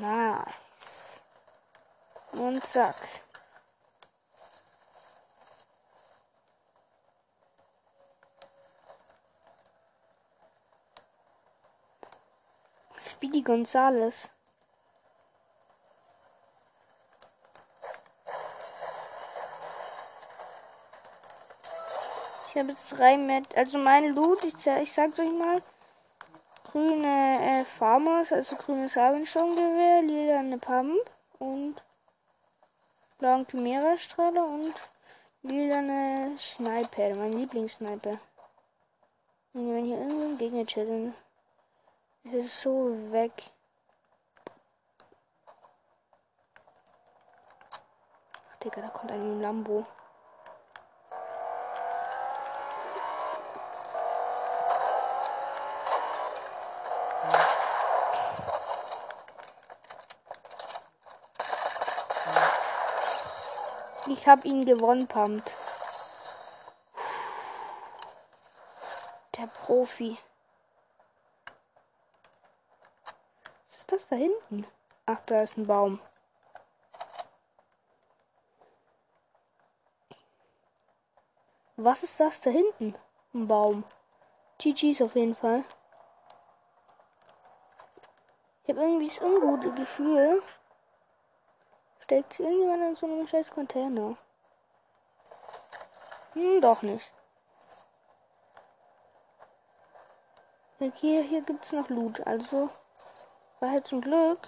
Nice. 0.00 1.22
Und 2.32 2.62
zack. 2.62 2.96
Speedy 12.98 13.40
Gonzales. 13.42 14.28
Ich 22.48 22.56
habe 22.56 22.70
jetzt 22.70 22.92
drei 22.92 23.16
mit, 23.16 23.54
also 23.54 23.78
mein 23.78 24.14
Loot, 24.14 24.44
ich, 24.44 24.54
ich 24.66 24.92
sag's 24.92 25.18
euch 25.18 25.32
mal, 25.32 25.62
grüne 26.76 27.60
äh, 27.60 27.64
Farmers, 27.64 28.32
also 28.32 28.54
grünes 28.56 28.92
Sabensturmgewehr, 28.92 30.02
lila 30.02 30.40
eine 30.40 30.58
Pump 30.58 31.00
und 31.38 31.76
blauen 33.18 33.46
Chimera-Strahler 33.46 34.44
und 34.44 34.74
lila 35.42 35.78
eine 35.78 36.36
Sniper, 36.38 37.14
mein 37.14 37.32
Lieblingssniper. 37.32 38.18
Wenn 39.54 39.86
hier 39.86 39.96
irgendwo 39.96 40.26
ein 40.26 40.36
Gegner 40.36 40.66
chillen. 40.66 41.14
Es 42.24 42.44
ist 42.44 42.60
so 42.60 42.94
weg. 43.10 43.32
Ach, 48.52 48.56
Digga, 48.62 48.82
da 48.82 48.88
kommt 48.88 49.12
ein 49.12 49.40
Lambo. 49.40 49.86
Ich 64.16 64.26
hab 64.26 64.44
ihn 64.44 64.64
gewonnen, 64.64 65.06
pumpt. 65.06 65.52
Der 69.36 69.46
Profi. 69.46 70.18
ist 73.76 73.92
das 73.92 74.08
da 74.08 74.16
hinten? 74.16 74.66
Ach, 75.04 75.20
da 75.26 75.42
ist 75.42 75.56
ein 75.56 75.66
Baum. 75.66 76.00
Was 81.76 82.02
ist 82.02 82.18
das 82.18 82.40
da 82.40 82.50
hinten? 82.50 82.96
Ein 83.32 83.46
Baum. 83.46 83.84
GG's 84.58 85.02
auf 85.02 85.14
jeden 85.14 85.36
Fall. 85.36 85.62
Ich 88.64 88.70
habe 88.70 88.80
irgendwie 88.80 89.06
das 89.06 89.20
ungute 89.20 89.72
Gefühl. 89.72 90.42
Steckt 92.06 92.38
irgendjemand 92.38 92.82
in 92.82 92.94
so 92.94 93.06
einem 93.06 93.26
scheiß 93.26 93.50
Container? 93.50 94.16
Hm, 96.34 96.60
doch 96.60 96.82
nicht. 96.82 97.10
Hier, 100.78 101.22
hier 101.24 101.42
gibt's 101.42 101.72
noch 101.72 101.88
Loot, 101.88 102.24
also 102.24 102.70
war 103.58 103.70
halt 103.72 103.88
zum 103.88 104.00
Glück 104.00 104.38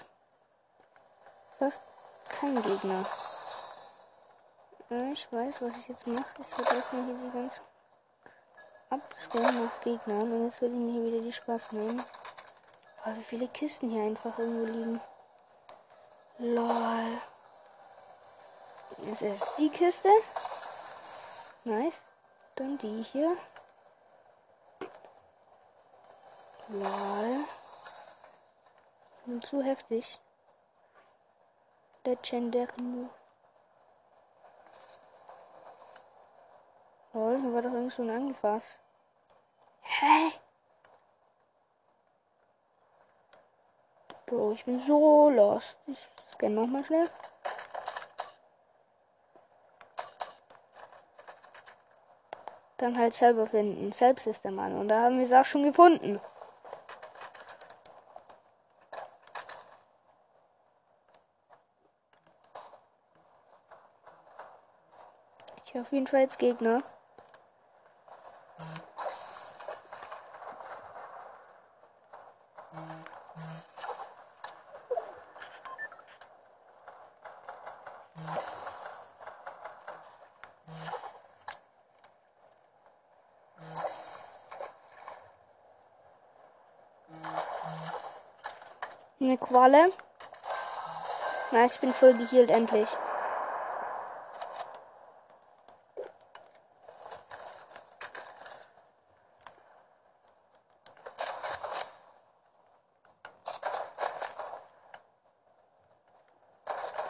fast 1.58 1.80
kein 2.28 2.54
Gegner. 2.62 3.04
Ich 5.12 5.32
weiß, 5.32 5.62
was 5.62 5.78
ich 5.78 5.88
jetzt 5.88 6.06
mache. 6.06 6.34
Ich 6.38 6.58
werde 6.58 6.76
erstmal 6.76 7.04
hier 7.06 7.14
die 7.14 7.32
ganze 7.32 7.60
abscannen 8.88 9.64
nach 9.64 9.80
Gegnern 9.80 10.32
und 10.32 10.44
jetzt 10.44 10.60
will 10.62 10.72
ich 10.72 10.78
mir 10.78 11.04
wieder 11.06 11.22
die 11.22 11.32
Spaß 11.32 11.72
nehmen. 11.72 12.04
Oh, 13.04 13.10
wie 13.16 13.24
viele 13.24 13.48
Kisten 13.48 13.90
hier 13.90 14.04
einfach 14.04 14.38
irgendwo 14.38 14.64
liegen. 14.64 15.00
Lol. 16.38 17.18
Jetzt 18.96 19.22
ist 19.22 19.46
die 19.58 19.70
Kiste. 19.70 20.08
Nice. 21.64 21.94
Dann 22.56 22.78
die 22.78 23.02
hier. 23.02 23.36
Lol. 26.68 27.44
Und 29.26 29.46
zu 29.46 29.62
heftig. 29.62 30.18
Legendary 32.04 32.82
Move. 32.82 33.10
Lol, 37.12 37.40
hier 37.40 37.54
war 37.54 37.62
doch 37.62 37.72
irgend 37.72 37.92
so 37.92 38.02
ein 38.02 38.10
Angelfass. 38.10 38.64
Hä? 39.82 40.32
Bro, 44.26 44.52
ich 44.52 44.64
bin 44.64 44.80
so 44.80 45.30
lost. 45.30 45.76
Ich 45.86 45.98
scanne 46.32 46.54
nochmal 46.54 46.84
schnell. 46.84 47.10
Dann 52.78 52.96
halt 52.96 53.14
selber 53.14 53.46
finden. 53.46 53.92
Selbst 53.92 54.26
ist 54.26 54.44
der 54.44 54.52
Mann. 54.52 54.76
Und 54.76 54.88
da 54.88 55.02
haben 55.02 55.18
wir 55.18 55.26
es 55.26 55.32
auch 55.32 55.44
schon 55.44 55.64
gefunden. 55.64 56.20
Ich 65.66 65.78
auf 65.78 65.92
jeden 65.92 66.06
Fall 66.06 66.20
jetzt 66.20 66.38
Gegner. 66.38 66.82
Walle. 89.50 89.90
Na, 91.50 91.64
ich 91.64 91.80
bin 91.80 91.92
voll 91.92 92.14
geheilt 92.14 92.50
endlich. 92.50 92.88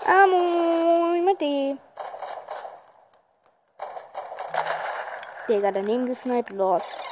Ah, 0.07 0.27
Digga, 5.49 5.73
daneben 5.73 6.07
gesniped, 6.07 6.51
lost. 6.51 7.08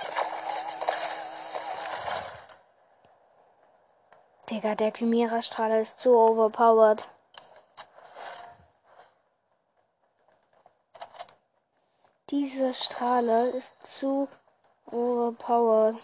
Digga, 4.56 4.74
der 4.74 4.90
Chimera-Strahler 4.90 5.82
ist 5.82 6.00
so 6.00 6.18
overpowered. 6.18 7.06
Dieser 12.30 12.72
Strahler 12.72 13.48
ist 13.48 13.98
zu 13.98 14.28
overpowered. 14.86 15.98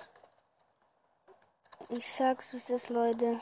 Ich 1.88 2.14
sag's, 2.14 2.52
was 2.52 2.68
ist, 2.68 2.90
Leute. 2.90 3.40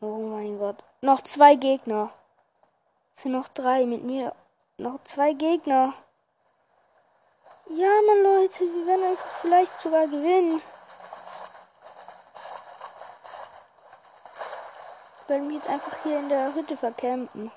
Oh 0.00 0.18
mein 0.18 0.60
Gott. 0.60 0.84
Noch 1.00 1.22
zwei 1.22 1.56
Gegner. 1.56 2.12
Es 3.16 3.24
sind 3.24 3.32
noch 3.32 3.48
drei 3.48 3.84
mit 3.84 4.04
mir. 4.04 4.32
Noch 4.78 5.02
zwei 5.02 5.32
Gegner. 5.32 5.92
Ja, 7.70 7.90
Mann, 8.06 8.22
Leute, 8.22 8.60
wir 8.60 8.86
werden 8.86 9.10
einfach 9.10 9.40
vielleicht 9.40 9.80
sogar 9.80 10.06
gewinnen. 10.06 10.62
Ich 15.26 15.30
werde 15.30 15.44
mich 15.44 15.56
jetzt 15.56 15.68
einfach 15.68 16.04
hier 16.04 16.20
in 16.20 16.28
der 16.28 16.54
Hütte 16.54 16.76
vercampen. 16.76 17.50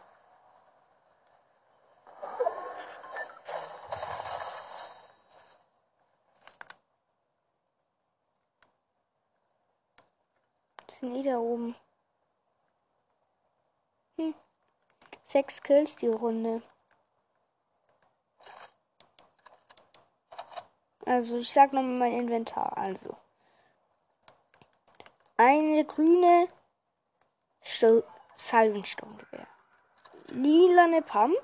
Die 10.89 10.95
sind 10.95 11.15
eh 11.15 11.21
da 11.21 11.37
oben. 11.37 11.75
Hm. 14.17 14.33
Sechs 15.25 15.61
Kills 15.61 15.95
die 15.95 16.07
Runde. 16.07 16.63
Also, 21.05 21.37
ich 21.37 21.53
sag 21.53 21.71
nochmal 21.73 21.99
mein 21.99 22.13
Inventar. 22.13 22.75
Also. 22.75 23.15
Eine 25.37 25.85
grüne 25.85 26.49
Salvensturmgewehr. 27.61 29.47
Lilane 30.29 31.01
Pump. 31.01 31.37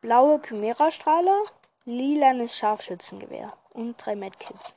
Blaue 0.00 0.40
Chimera-Strahler. 0.40 1.42
Lilanes 1.84 2.56
Scharfschützengewehr. 2.56 3.52
Und 3.70 3.96
drei 3.96 4.16
Medkits. 4.16 4.74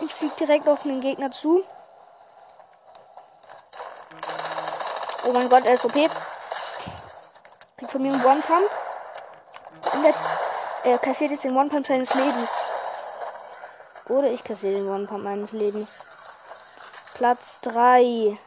Ich 0.00 0.14
fliege 0.14 0.34
direkt 0.38 0.68
auf 0.68 0.82
den 0.82 1.00
Gegner 1.00 1.30
zu. 1.30 1.64
Oh 5.24 5.32
mein 5.32 5.48
Gott, 5.48 5.64
er 5.66 5.74
ist 5.74 5.84
OP. 5.84 5.92
Kriegt 5.92 7.92
von 7.92 8.02
mir 8.02 8.12
einen 8.12 8.24
One-Pump. 8.24 8.70
Er 10.84 10.98
kassiert 10.98 11.32
jetzt 11.32 11.44
den 11.44 11.56
One-Pump 11.56 11.86
seines 11.86 12.14
Lebens. 12.14 12.48
Oder 14.08 14.30
ich 14.30 14.42
kassiere 14.42 14.74
den 14.74 14.88
One-Pump 14.88 15.22
meines 15.22 15.52
Lebens. 15.52 16.04
Platz 17.14 17.60
3. 17.62 18.38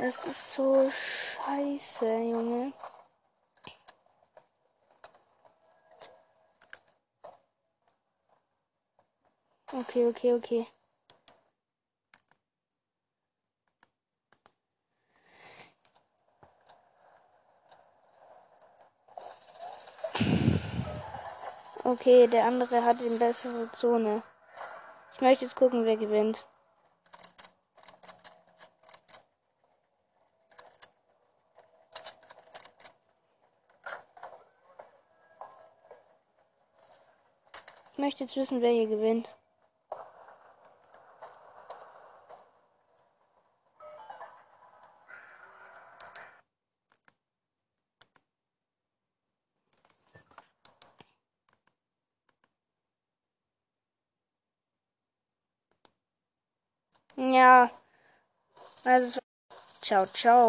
Es 0.00 0.24
ist 0.24 0.52
so 0.52 0.90
scheiße, 0.90 2.06
Junge. 2.06 2.72
Okay, 9.72 10.06
okay, 10.06 10.34
okay. 10.34 10.66
Okay, 21.92 22.26
der 22.26 22.46
andere 22.46 22.82
hat 22.86 23.02
eine 23.02 23.18
bessere 23.18 23.70
Zone. 23.72 24.22
Ich 25.12 25.20
möchte 25.20 25.44
jetzt 25.44 25.54
gucken, 25.54 25.84
wer 25.84 25.98
gewinnt. 25.98 26.46
Ich 37.92 37.98
möchte 37.98 38.24
jetzt 38.24 38.36
wissen, 38.36 38.62
wer 38.62 38.70
hier 38.70 38.88
gewinnt. 38.88 39.28
Ja. 58.84 58.90
Also, 58.92 59.20
ciao, 59.82 60.06
ciao. 60.06 60.40